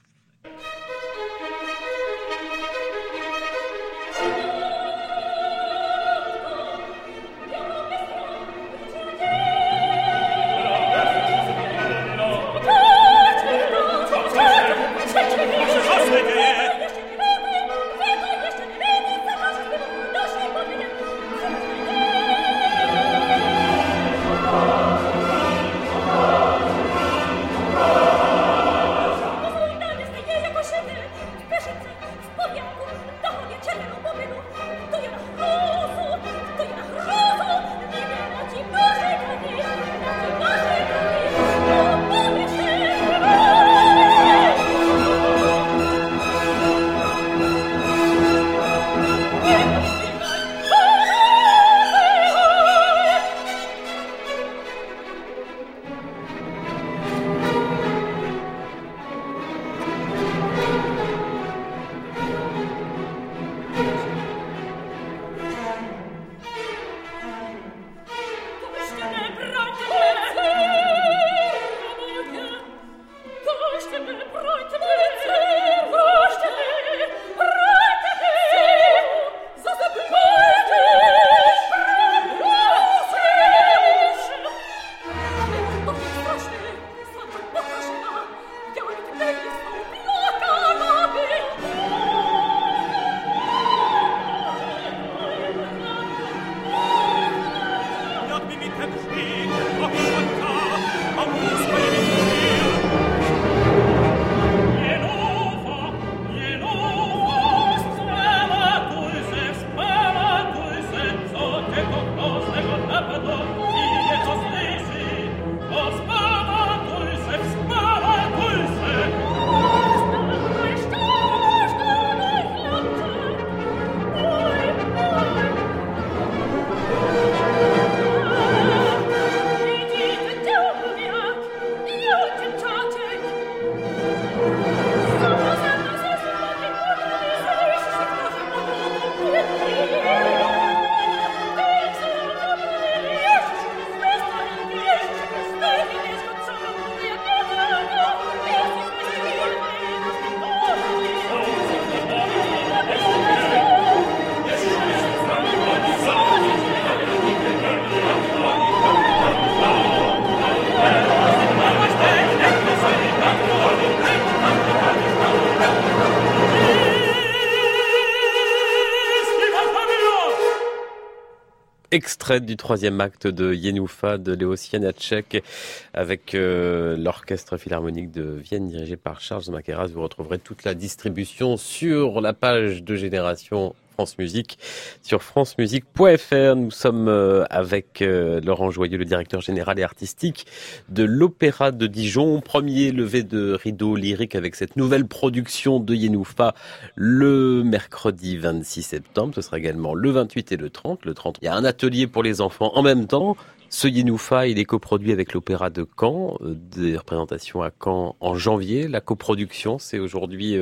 [172.09, 175.45] Extrait du troisième acte de Yenoufa de Léo Janacek
[175.93, 179.89] avec euh, l'orchestre philharmonique de Vienne dirigé par Charles Maqueras.
[179.89, 184.61] Vous retrouverez toute la distribution sur la page de Génération France Musique
[185.03, 186.55] sur francemusique.fr.
[186.55, 190.47] Nous sommes euh, avec euh, Laurent Joyeux, le directeur général et artistique
[190.89, 192.41] de l'Opéra de Dijon.
[192.41, 196.55] Premier levé de rideau lyrique avec cette nouvelle production de Yenoufa
[196.95, 199.35] le mercredi 26 septembre.
[199.35, 201.05] Ce sera également le 28 et le 30.
[201.05, 203.37] Le 30, il y a un atelier pour les enfants en même temps.
[203.69, 208.37] Ce Yenoufa, il est coproduit avec l'Opéra de Caen, euh, des représentations à Caen en
[208.37, 208.87] janvier.
[208.87, 210.57] La coproduction, c'est aujourd'hui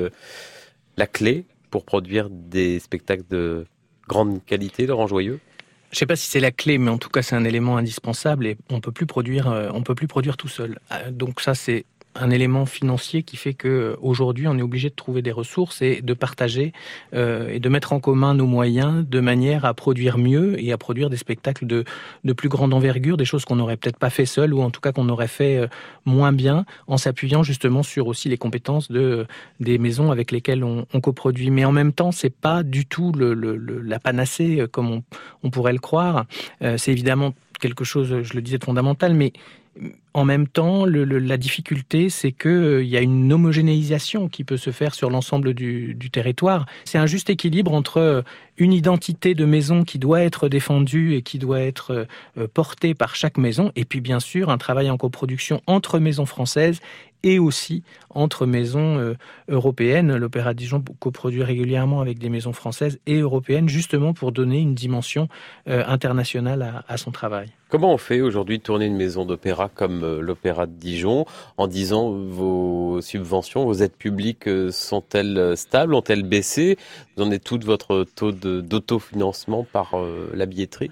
[0.97, 3.67] la clé pour produire des spectacles de
[4.09, 5.41] grande qualité, Laurent Joyeux?
[5.91, 7.77] Je ne sais pas si c'est la clé, mais en tout cas c'est un élément
[7.77, 10.79] indispensable et on peut plus produire, euh, on peut plus produire tout seul.
[10.93, 11.85] Euh, donc ça c'est
[12.21, 16.03] un élément financier qui fait que aujourd'hui on est obligé de trouver des ressources et
[16.03, 16.73] de partager
[17.15, 20.79] euh, et de mettre en commun nos moyens de manière à produire mieux et à
[20.79, 21.85] produire des spectacles de,
[22.25, 24.81] de plus grande envergure, des choses qu'on n'aurait peut-être pas fait seul ou en tout
[24.81, 25.67] cas qu'on aurait fait euh,
[26.05, 29.27] moins bien en s'appuyant justement sur aussi les compétences de
[29.61, 31.51] des maisons avec lesquelles on, coproduit.
[31.51, 35.03] Mais en même temps, c'est pas du tout la panacée euh, comme on,
[35.43, 36.25] on, pourrait le croire.
[36.61, 39.33] C'est évidemment quelque chose, je le disais, de fondamental, mais
[40.17, 44.71] en même temps, la difficulté, c'est qu'il euh, y a une homogénéisation qui peut se
[44.71, 46.65] faire sur l'ensemble du, du, territoire.
[46.87, 48.23] C'est un juste équilibre entre euh,
[48.57, 52.07] une identité de maison qui doit être défendue et qui doit être
[52.39, 56.25] euh, portée par chaque maison, et puis bien sûr un travail en coproduction entre maisons
[56.25, 56.81] françaises
[57.23, 59.15] et aussi entre maisons euh,
[59.49, 60.17] européennes.
[60.17, 65.29] L'Opéra Dijon coproduit régulièrement avec des maisons françaises et européennes, justement pour donner une dimension
[65.69, 67.49] euh, internationale à, son travail.
[67.69, 71.67] Comment on fait aujourd'hui de tourner une maison d'opéra comme euh, l'Opéra de Dijon en
[71.67, 76.79] disant vos subventions, vos aides publiques sont-elles stables, ont-elles baissé?
[77.17, 79.95] Vous en êtes tout votre taux d'autofinancement par
[80.33, 80.91] la billetterie?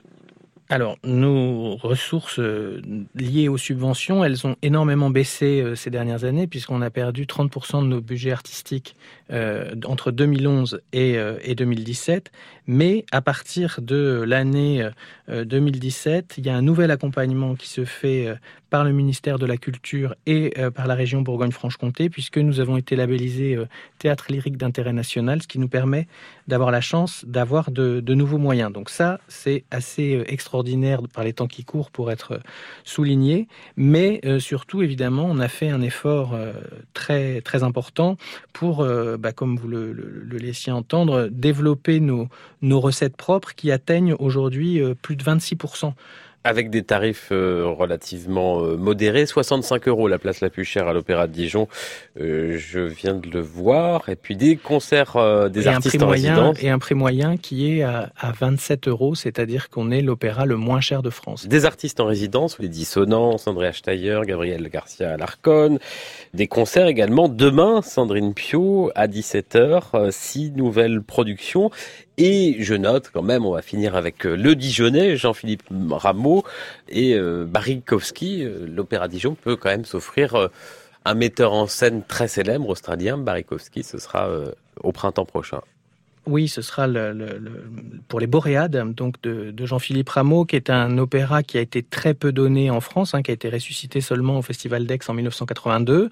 [0.75, 2.83] Alors, nos ressources euh,
[3.15, 7.83] liées aux subventions, elles ont énormément baissé euh, ces dernières années, puisqu'on a perdu 30%
[7.83, 8.97] de nos budgets artistiques
[9.31, 12.31] euh, entre 2011 et, euh, et, 2017.
[12.67, 14.87] Mais à partir de l'année
[15.29, 18.35] 2017, euh, il y a un nouvel accompagnement qui se fait
[18.69, 22.97] par le ministère de la Culture et par la région Bourgogne-Franche-Comté, puisque nous avons été
[22.97, 23.57] labellisés
[23.99, 26.09] théâtre lyrique d'intérêt national, ce qui nous permet
[26.49, 28.73] d'avoir la chance d'avoir de, nouveaux moyens.
[28.73, 32.41] Donc ça, c'est assez extraordinaire par les temps qui courent pour être
[32.83, 33.47] souligné.
[33.77, 36.37] Mais surtout, évidemment, on a fait un effort
[36.95, 38.17] très important
[38.53, 38.85] pour
[39.17, 39.93] bah, comme vous le,
[40.31, 42.29] laissiez entendre, développer nos,
[42.63, 45.93] nos recettes propres qui atteignent aujourd'hui euh, plus de 26%
[46.45, 50.93] avec des tarifs euh, relativement euh, modérés, 65 euros la place la plus chère à
[50.93, 51.69] l'Opéra de Dijon.
[52.21, 54.11] Euh, je viens de le voir.
[54.11, 56.63] Et puis des concerts euh, des et artistes un en moyen, résidence.
[56.63, 60.57] Et un prix moyen qui est à, à 27 euros, c'est-à-dire qu'on est l'opéra le
[60.57, 61.49] moins cher de France.
[61.49, 65.79] Des artistes en résidence, les Dissonances, Andrea Steyer, Gabriel Garcia Larcon.
[66.35, 71.71] Des concerts également demain, Sandrine Pio à 17h, six nouvelles productions.
[72.17, 76.45] Et je note quand même, on va finir avec euh, le Dijonais, Jean-Philippe Rameau
[76.89, 78.45] et euh, Barikowski.
[78.45, 80.51] Euh, L'Opéra Dijon peut quand même s'offrir
[81.05, 83.83] un metteur en scène très célèbre australien, Barikowski.
[83.83, 84.29] Ce sera
[84.83, 85.61] au printemps prochain.
[86.27, 86.89] Oui, ce sera
[88.09, 92.15] pour les Boréades, donc de, Jean-Philippe Rameau, qui est un opéra qui a été très
[92.15, 96.09] peu donné en France, hein, qui a été ressuscité seulement au Festival d'Aix en 1982.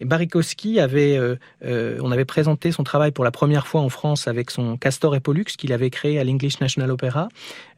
[0.00, 3.88] Et Barikowski avait, euh, euh, on avait présenté son travail pour la première fois en
[3.88, 7.28] France avec son Castor et Pollux qu'il avait créé à l'English National Opera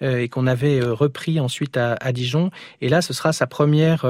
[0.03, 2.51] euh, et qu'on avait repris ensuite à, Dijon.
[2.83, 4.05] Et là, ce sera sa première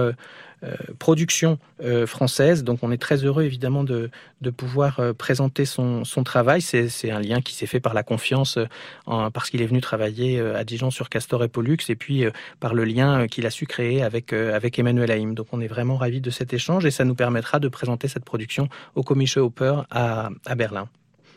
[0.99, 2.65] production euh, française.
[2.65, 6.61] Donc on est très heureux évidemment de, de pouvoir euh, présenter son, son travail.
[6.61, 10.39] C'est un lien qui s'est fait par la confiance euh, parce qu'il est venu travailler
[10.39, 12.31] euh, à Dijon sur Castor et Pollux et puis euh,
[12.61, 15.35] par le lien qu'il a su créer avec, avec Emmanuel Haïm.
[15.35, 18.25] Donc on est vraiment ravis de cet échange et ça nous permettra de présenter cette
[18.25, 20.89] production au Komische Oper à, à Berlin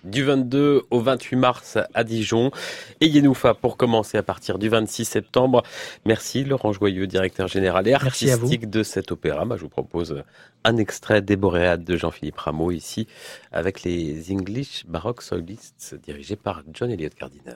[0.04, 2.52] du 22 au 28 mars à Dijon
[2.99, 5.64] et Yenoufa pour commencer à partir du 26 septembre.
[6.06, 9.45] Merci Laurent Joyeux, directeur général et artistique de cet opéra.
[9.45, 10.24] Bah, je vous propose
[10.64, 13.08] un extrait des Boréades de Jean-Philippe Rameau ici
[13.52, 17.56] avec les English Baroque Solists dirigés par John Elliott Gardiner.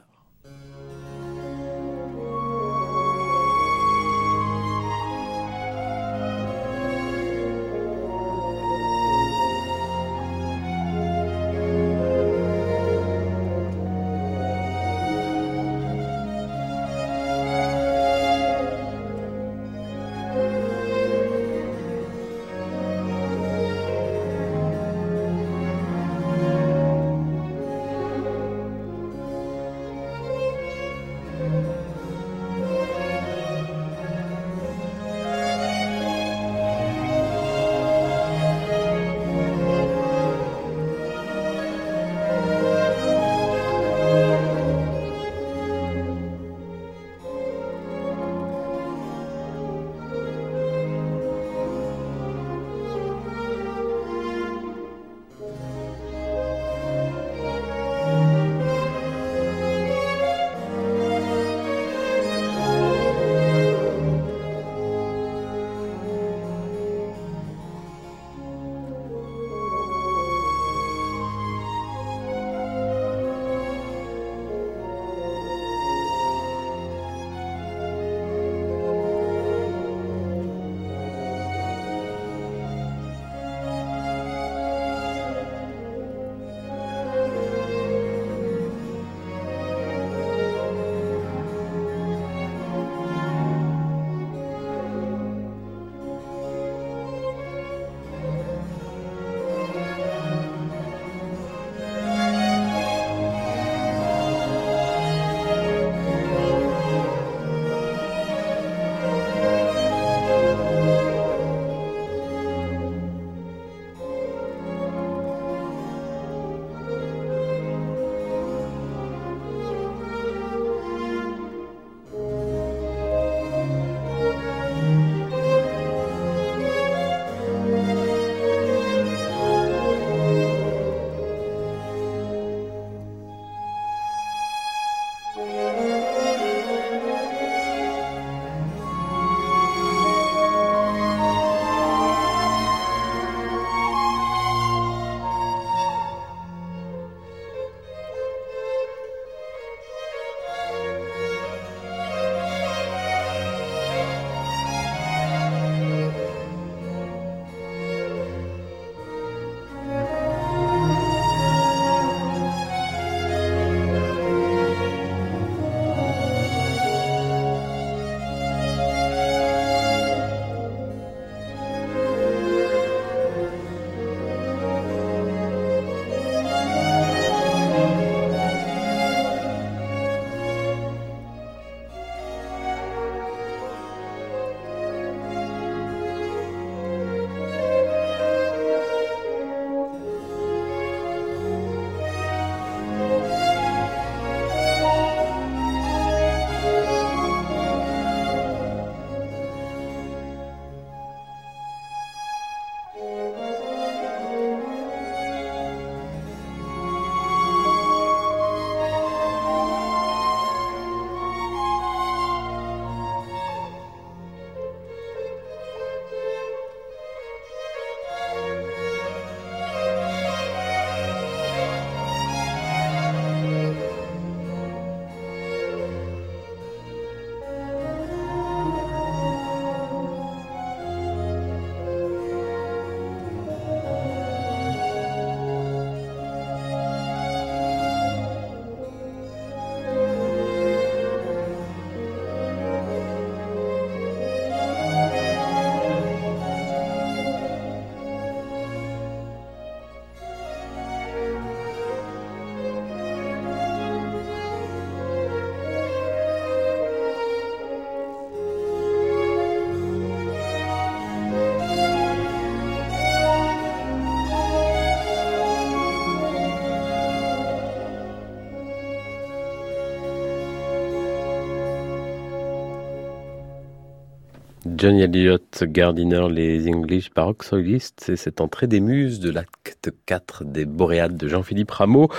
[274.86, 280.44] Johnny Elliott, Gardiner, les English Baroque Soilists, c'est cette entrée des muses de l'acte 4
[280.45, 282.12] des Boréades de Jean-Philippe Rameau,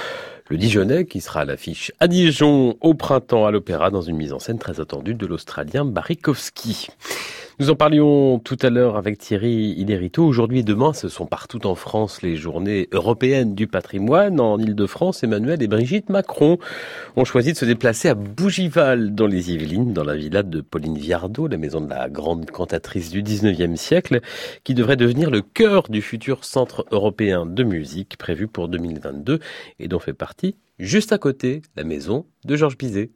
[0.49, 4.33] le Dijonais qui sera à l'affiche à Dijon au printemps à l'Opéra dans une mise
[4.33, 6.89] en scène très attendue de l'Australien Barikowski.
[7.59, 10.23] Nous en parlions tout à l'heure avec Thierry Iderito.
[10.23, 14.41] Aujourd'hui et demain, ce sont partout en France les journées européennes du patrimoine.
[14.41, 16.59] En Ile-de-France, Emmanuel et Brigitte Macron
[17.17, 20.99] ont choisi de se déplacer à Bougival, dans les Yvelines, dans la villa de Pauline
[20.99, 24.21] Viardot, la maison de la grande cantatrice du 19e siècle,
[24.63, 29.39] qui devrait devenir le cœur du futur centre européen de musique prévu pour 2022
[29.81, 33.13] et dont fait partie, juste à côté, la maison de Georges Bizet.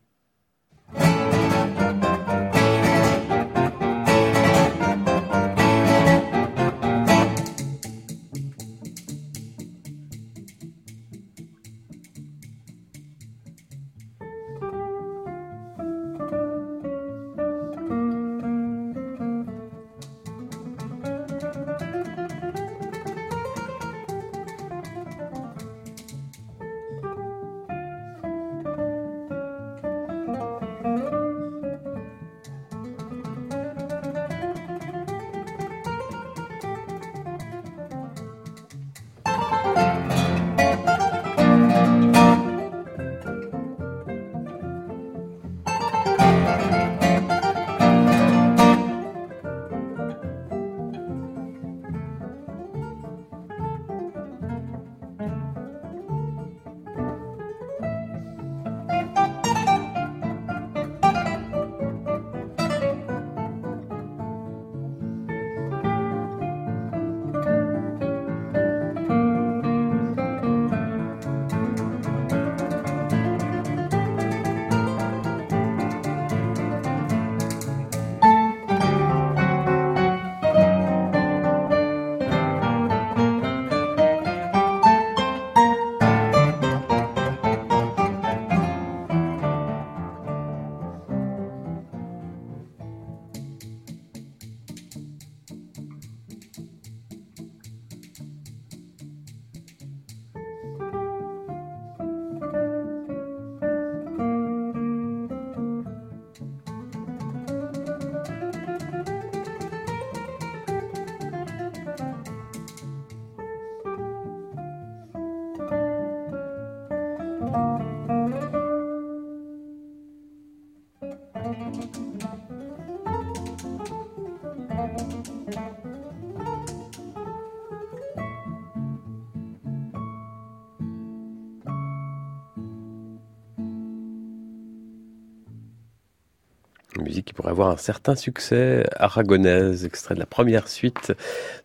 [137.69, 141.13] Un certain succès aragonaise, extrait de la première suite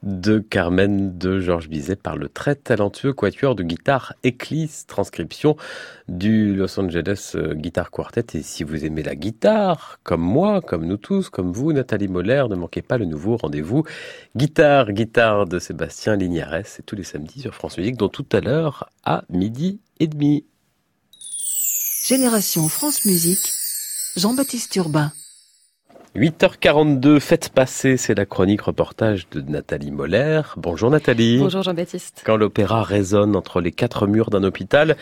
[0.04, 5.56] de Carmen de Georges Bizet par le très talentueux quatuor de guitare Eclipse, transcription
[6.08, 8.26] du Los Angeles euh, Guitar Quartet.
[8.34, 12.46] Et si vous aimez la guitare, comme moi, comme nous tous, comme vous, Nathalie Moller,
[12.50, 13.84] ne manquez pas le nouveau rendez-vous
[14.36, 18.42] Guitare, guitare de Sébastien Lignares, c'est tous les samedis sur France Musique, dont tout à
[18.42, 20.46] l'heure à midi et demi.
[22.06, 23.52] Génération France Musique,
[24.16, 25.12] Jean-Baptiste Urbain.
[26.16, 30.44] 8h42, faites passer, c'est la chronique reportage de Nathalie Moller.
[30.56, 31.40] Bonjour Nathalie.
[31.40, 32.24] Bonjour Jean-Baptiste.
[32.26, 34.96] Quand l'opéra résonne entre les quatre murs d'un hôpital,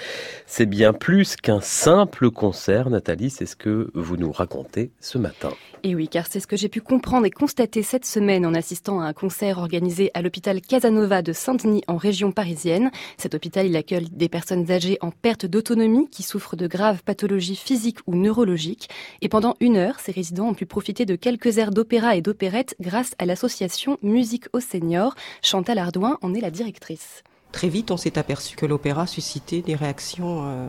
[0.48, 5.52] c'est bien plus qu'un simple concert, Nathalie, c'est ce que vous nous racontez ce matin.
[5.86, 9.02] Et oui, car c'est ce que j'ai pu comprendre et constater cette semaine en assistant
[9.02, 12.90] à un concert organisé à l'hôpital Casanova de Saint-Denis en région parisienne.
[13.18, 17.58] Cet hôpital, il accueille des personnes âgées en perte d'autonomie qui souffrent de graves pathologies
[17.58, 18.90] physiques ou neurologiques.
[19.22, 22.76] Et pendant une heure, ces résidents ont pu profiter de quelques airs d'opéra et d'opérette
[22.80, 25.16] grâce à l'association Musique aux seniors.
[25.42, 27.24] Chantal Ardouin en est la directrice.
[27.52, 30.68] Très vite, on s'est aperçu que l'opéra suscitait des réactions euh,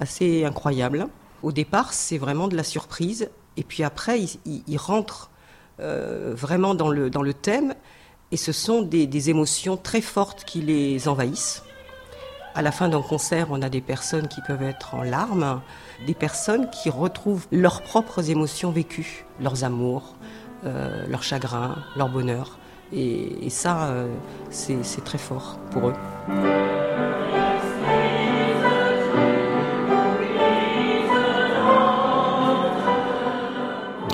[0.00, 1.08] assez incroyables.
[1.42, 5.30] Au départ, c'est vraiment de la surprise et puis après, ils, rentrent
[5.80, 7.74] euh, vraiment dans le, dans le thème,
[8.30, 11.62] et ce sont des, émotions très fortes qui les envahissent.
[12.54, 15.60] À la fin d'un concert, on a des personnes qui peuvent être en larmes,
[16.06, 20.14] des personnes qui retrouvent leurs propres émotions vécues, leurs amours,
[20.64, 22.58] euh, leurs chagrins, leur bonheur.
[22.92, 24.06] Et, ça, euh,
[24.50, 25.94] c'est très fort pour eux.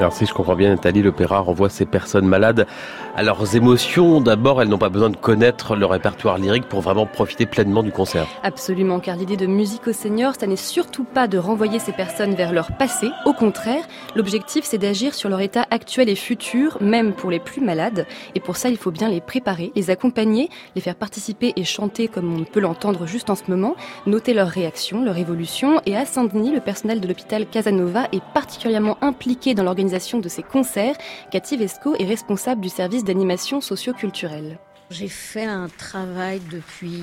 [0.01, 2.69] Alors si je comprends bien Nathalie, l'opéra renvoie ces personnes malades
[3.17, 4.21] à leurs émotions.
[4.21, 7.91] D'abord, elles n'ont pas besoin de connaître le répertoire lyrique pour vraiment profiter pleinement du
[7.91, 8.29] concert.
[8.45, 12.37] Absolument, car l'idée de musique au Seigneur, ça n'est surtout pas de renvoyer ces personnes
[12.37, 13.11] vers leur passé.
[13.27, 13.83] Au contraire,
[14.15, 18.07] l'objectif c'est d'agir sur leur état actuel et futur, même pour les plus malades.
[18.37, 22.07] Et pour ça, il faut bien les préparer, les accompagner, les faire participer et chanter
[22.07, 23.75] comme on peut l'entendre juste en ce moment,
[24.07, 25.81] noter leurs réactions, leur évolution.
[25.87, 30.43] Et à Saint-Denis, le personnel de l'hôpital Casanova est particulièrement impliqué dans l'organisation de ces
[30.43, 30.97] concerts.
[31.31, 34.59] Cathy Vesco est responsable du service d'animation socio-culturelle.
[34.91, 37.03] J'ai fait un travail depuis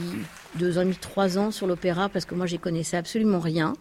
[0.55, 3.73] deux ans et demi, trois ans sur l'opéra parce que moi j'y connaissais absolument rien.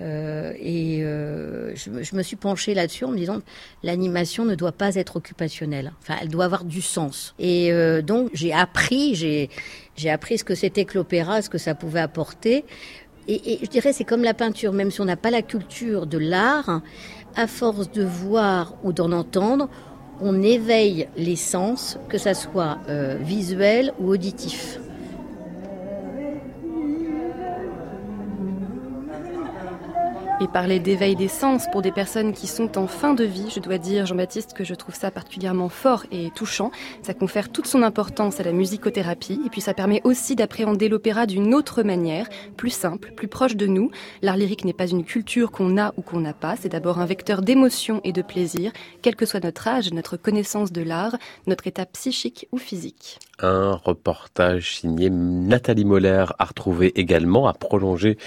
[0.00, 3.40] Euh, et euh, je, me suis penchée là-dessus en me disant
[3.82, 5.92] l'animation ne doit pas être occupationnelle.
[6.00, 7.34] Enfin, elle doit avoir du sens.
[7.38, 11.74] Et euh, donc j'ai appris, j'ai appris ce que c'était que l'opéra, ce que ça
[11.74, 12.64] pouvait apporter.
[13.28, 16.06] Et, et je dirais c'est comme la peinture, même si on n'a pas la culture
[16.06, 16.80] de l'art
[17.36, 19.68] à force de voir ou d'en entendre,
[20.20, 24.78] on éveille les sens, que ça soit euh, visuel ou auditif.
[30.42, 33.60] Et parler d'éveil des sens pour des personnes qui sont en fin de vie, je
[33.60, 36.70] dois dire, Jean-Baptiste, que je trouve ça particulièrement fort et touchant.
[37.02, 41.26] Ça confère toute son importance à la musicothérapie et puis ça permet aussi d'appréhender l'opéra
[41.26, 42.26] d'une autre manière,
[42.56, 43.90] plus simple, plus proche de nous.
[44.22, 47.06] L'art lyrique n'est pas une culture qu'on a ou qu'on n'a pas, c'est d'abord un
[47.06, 48.72] vecteur d'émotion et de plaisir,
[49.02, 51.18] quel que soit notre âge, notre connaissance de l'art,
[51.48, 53.18] notre état psychique ou physique.
[53.42, 58.18] Un reportage signé Nathalie Moller à retrouver également, à prolonger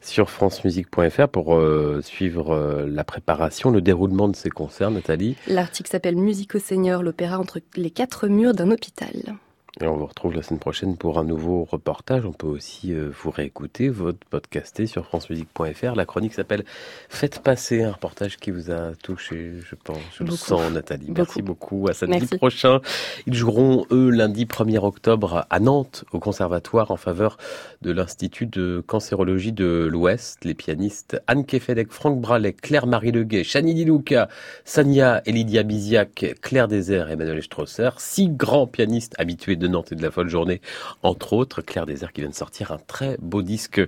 [0.00, 5.36] sur francemusique.fr pour euh, suivre euh, la préparation, le déroulement de ces concerts, Nathalie.
[5.46, 9.36] L'article s'appelle Musique au Seigneur, l'opéra entre les quatre murs d'un hôpital.
[9.80, 12.26] Et on vous retrouve la semaine prochaine pour un nouveau reportage.
[12.26, 15.94] On peut aussi euh, vous réécouter, votre podcaster sur francemusique.fr.
[15.96, 16.64] La chronique s'appelle
[17.08, 19.96] Faites passer, un reportage qui vous a touché, je pense.
[20.18, 21.06] Je le sens, Nathalie.
[21.08, 21.88] Merci beaucoup.
[21.88, 22.80] À samedi prochain.
[23.26, 27.38] Ils joueront, eux, lundi 1er octobre à Nantes, au Conservatoire, en faveur
[27.80, 30.44] de l'Institut de cancérologie de l'Ouest.
[30.44, 34.28] Les pianistes Anne Kefelec, Franck Bralet, Claire-Marie Leguet, Chani Dilouka,
[34.66, 37.88] Sania et Lydia Biziac, Claire Désert et Emmanuel Strosser.
[37.96, 40.60] Six grands pianistes habitués de Nantes et de la folle journée,
[41.02, 41.62] entre autres.
[41.62, 43.80] Claire Désert qui vient de sortir un très beau disque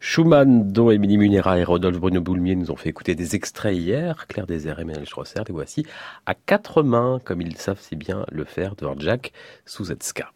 [0.00, 4.26] Schumann, dont Émilie Munera et Rodolphe Bruno Boulmier nous ont fait écouter des extraits hier.
[4.26, 5.86] Claire Désert et Emmanuel Strosser, les voici
[6.26, 9.32] à quatre mains, comme ils savent si bien le faire, de Jack
[9.66, 10.32] Souzetska.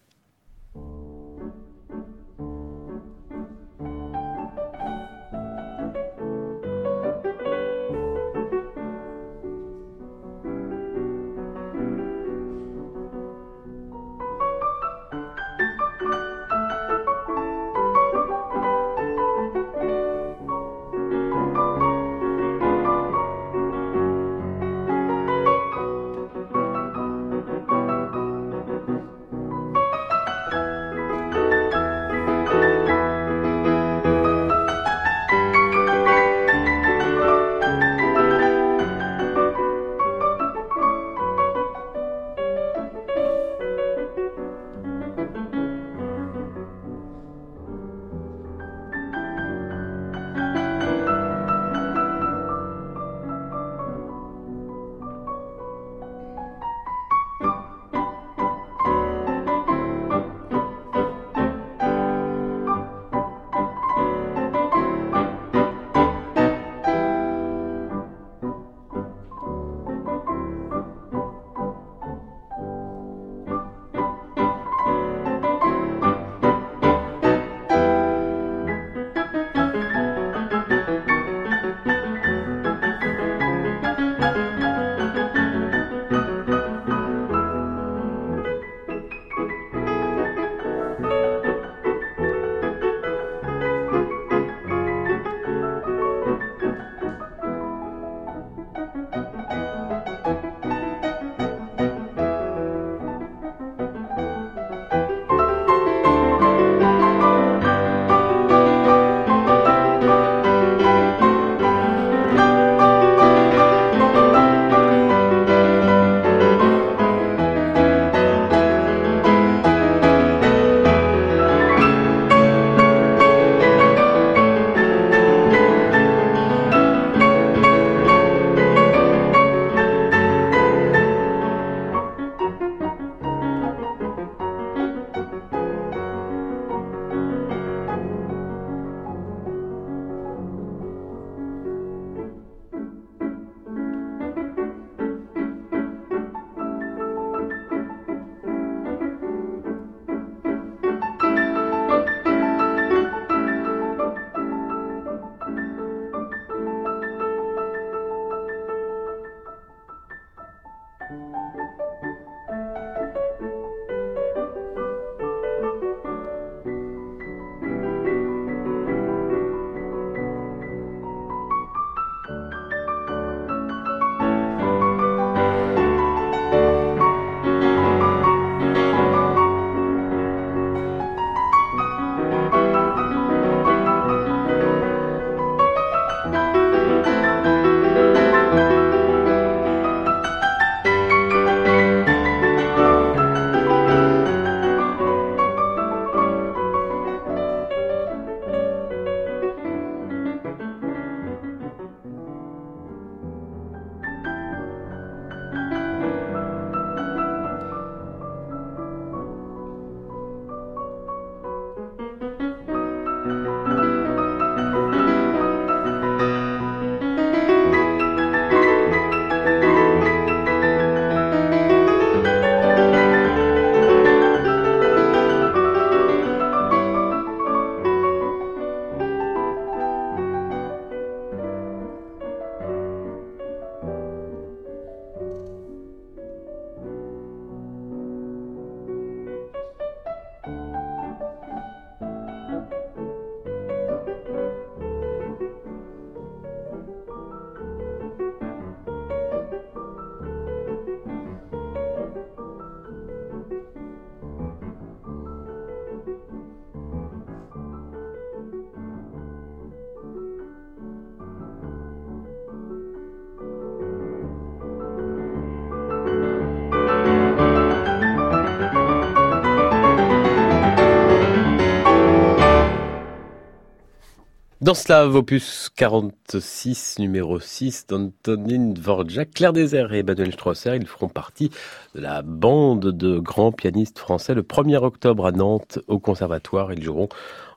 [274.66, 281.08] Dans cela, opus 46, numéro 6, d'Antonin Dvorak, Claire Désert et Emmanuel Strosser, ils feront
[281.08, 281.50] partie
[281.94, 286.72] de la bande de grands pianistes français le 1er octobre à Nantes au Conservatoire.
[286.72, 287.08] Ils joueront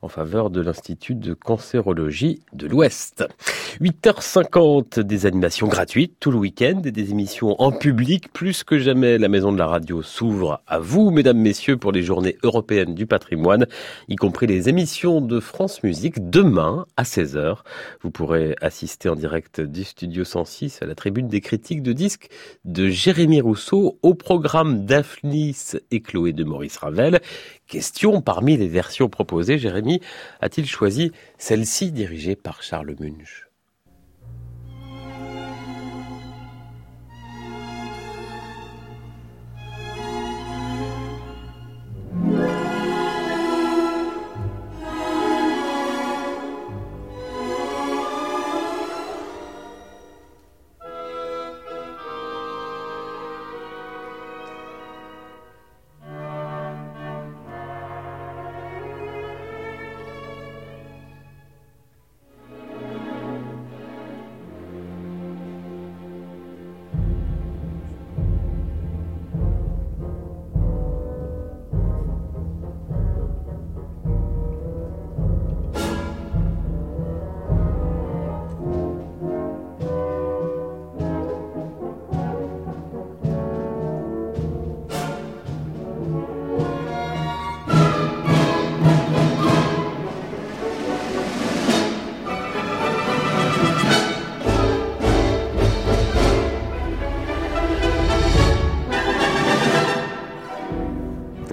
[0.01, 3.25] en faveur de l'Institut de cancérologie de l'Ouest.
[3.81, 8.31] 8h50, des animations gratuites tout le week-end et des émissions en public.
[8.33, 12.01] Plus que jamais, la Maison de la Radio s'ouvre à vous, mesdames, messieurs, pour les
[12.01, 13.67] journées européennes du patrimoine,
[14.07, 17.57] y compris les émissions de France Musique demain à 16h.
[18.01, 22.29] Vous pourrez assister en direct du Studio 106 à la tribune des critiques de disques
[22.65, 27.19] de Jérémy Rousseau au programme Daphnis et Chloé de Maurice Ravel
[27.69, 30.01] Question, parmi les versions proposées, Jérémy
[30.41, 33.48] a-t-il choisi celle-ci dirigée par Charles Munch?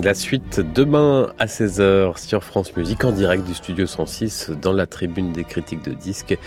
[0.06, 4.86] La suite demain à 16h sur France Musique en direct du studio 106 dans la
[4.86, 6.38] tribune des critiques de disques.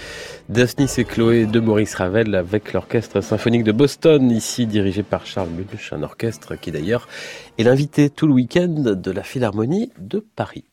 [0.47, 5.49] Daphnis et Chloé de Maurice Ravel avec l'orchestre symphonique de Boston ici dirigé par Charles
[5.49, 7.09] Munch, un orchestre qui d'ailleurs
[7.57, 10.63] est l'invité tout le week-end de la Philharmonie de Paris.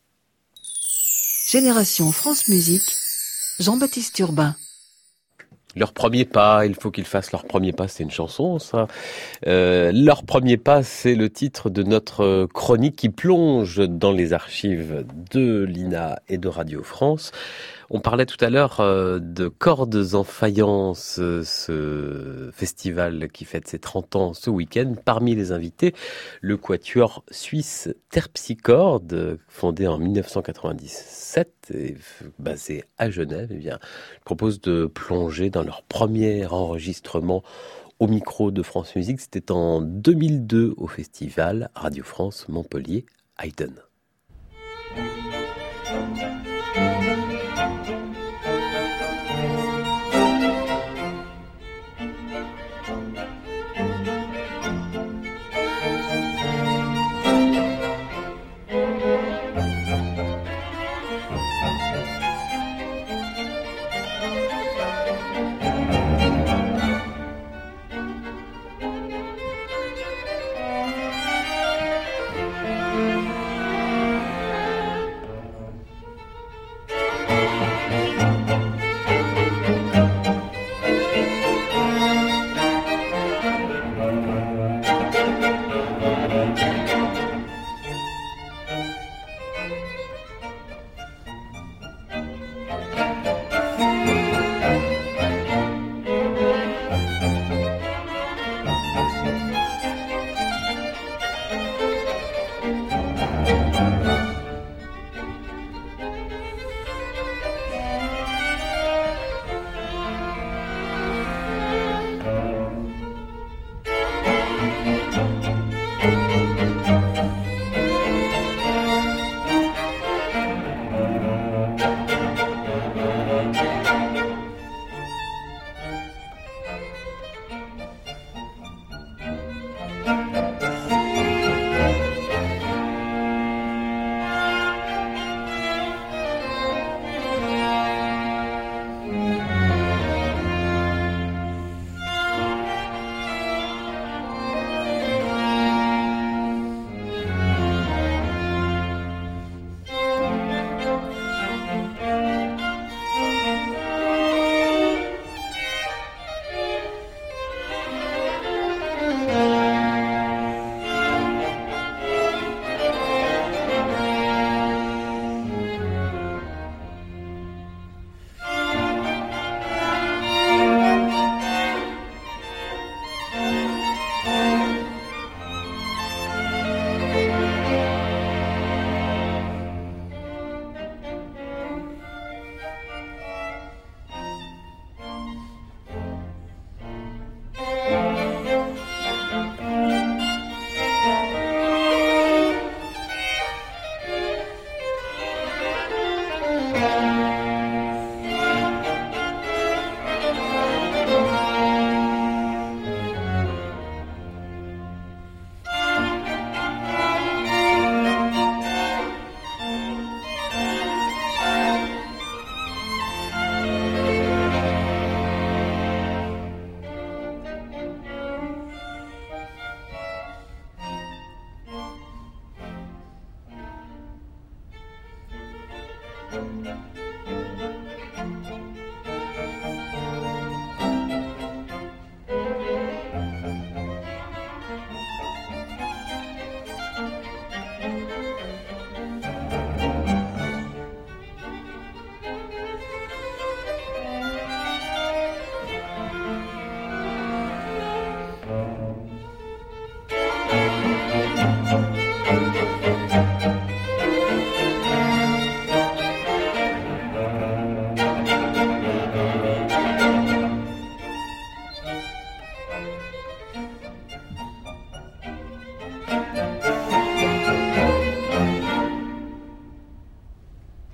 [1.50, 2.88] Génération France Musique,
[3.58, 4.54] Jean-Baptiste Urbain
[5.76, 8.88] leur premier pas, il faut qu'ils fassent leur premier pas, c'est une chanson ça.
[9.46, 15.04] Euh, leur premier pas, c'est le titre de notre chronique qui plonge dans les archives
[15.32, 17.32] de l'INA et de Radio France.
[17.88, 23.68] On parlait tout à l'heure euh, de Cordes en faïence, euh, ce festival qui fête
[23.68, 24.94] ses 30 ans ce week-end.
[25.04, 25.94] Parmi les invités,
[26.40, 31.96] le quatuor suisse Terpsichorde, fondé en 1997 et
[32.40, 33.78] basé à Genève, eh bien,
[34.24, 37.44] propose de plonger dans leur premier enregistrement
[38.00, 39.20] au micro de France Musique.
[39.20, 43.06] C'était en 2002 au festival Radio France Montpellier
[43.38, 43.85] Haydn.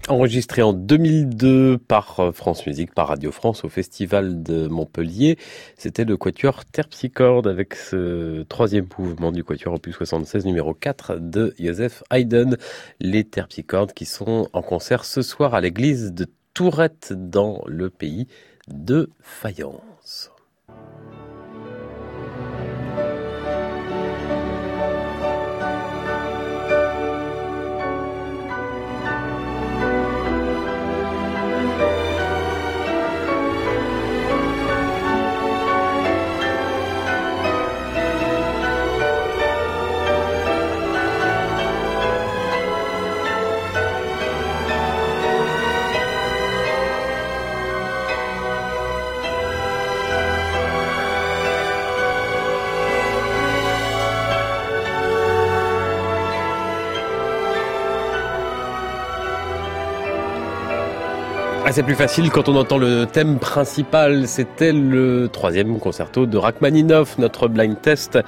[0.08, 5.38] Enregistré en 2002 par euh, France Musique, par Radio France au Festival de Montpellier.
[5.76, 11.54] C'était le quatuor Terpsichorde avec ce troisième mouvement du quatuor opus 76 numéro 4 de
[11.58, 12.56] Joseph Haydn.
[13.00, 18.26] Les Terpsichordes qui sont en concert ce soir à l'église de Tourette dans le pays
[18.68, 20.30] de Fayence.
[61.72, 64.28] C'est plus facile quand on entend le thème principal.
[64.28, 68.18] C'était le troisième concerto de Rachmaninoff, notre blind test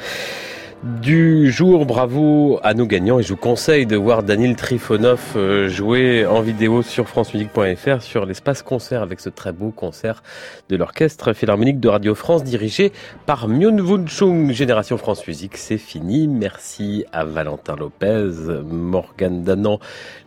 [0.84, 1.86] du jour.
[1.86, 6.42] Bravo à nos gagnants et je vous conseille de voir Daniel Trifonov euh, jouer en
[6.42, 10.22] vidéo sur francemusique.fr sur l'espace concert avec ce très beau concert
[10.68, 12.92] de l'orchestre philharmonique de Radio France dirigé
[13.24, 14.52] par Myun Woon Chung.
[14.52, 16.28] Génération France Musique, c'est fini.
[16.28, 18.30] Merci à Valentin Lopez,
[18.64, 19.78] Morgane Danan,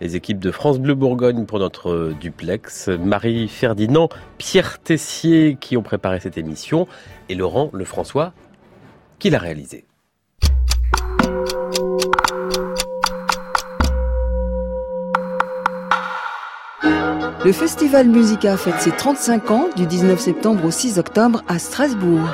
[0.01, 5.83] les équipes de France Bleu Bourgogne pour notre duplex, Marie Ferdinand, Pierre Tessier qui ont
[5.83, 6.87] préparé cette émission
[7.29, 8.33] et Laurent Lefrançois
[9.19, 9.86] qui l'a réalisé.
[17.47, 22.27] Le Festival Musica fête ses 35 ans du 19 septembre au 6 octobre à Strasbourg.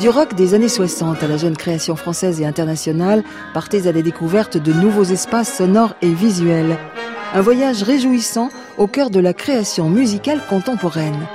[0.00, 3.22] Du rock des années 60 à la jeune création française et internationale,
[3.54, 6.76] partez à la découverte de nouveaux espaces sonores et visuels.
[7.34, 8.48] Un voyage réjouissant
[8.78, 11.28] au cœur de la création musicale contemporaine.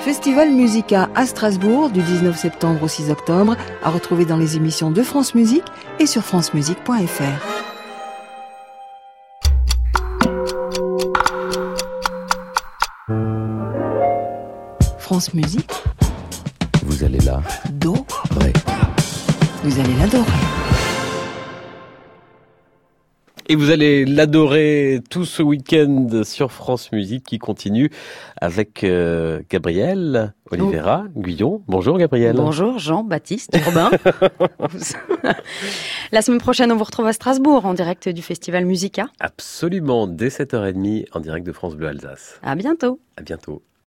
[0.00, 4.90] Festival Musica à Strasbourg du 19 septembre au 6 octobre, à retrouver dans les émissions
[4.90, 5.64] de France Musique
[5.98, 7.71] et sur francemusique.fr.
[15.22, 15.70] France Musique.
[16.82, 17.42] Vous allez là.
[17.74, 17.94] Do.
[18.40, 18.52] Ré.
[19.62, 20.32] Vous allez l'adorer.
[23.48, 27.90] Et vous allez l'adorer tout ce week-end sur France Musique qui continue
[28.40, 31.62] avec euh, Gabriel Olivera Guyon.
[31.68, 32.34] Bonjour Gabriel.
[32.34, 33.90] Bonjour Jean-Baptiste Urbain.
[36.10, 39.06] La semaine prochaine, on vous retrouve à Strasbourg en direct du festival Musica.
[39.20, 42.40] Absolument, dès 7h30 en direct de France Bleu Alsace.
[42.42, 42.98] À bientôt.
[43.16, 43.62] À bientôt.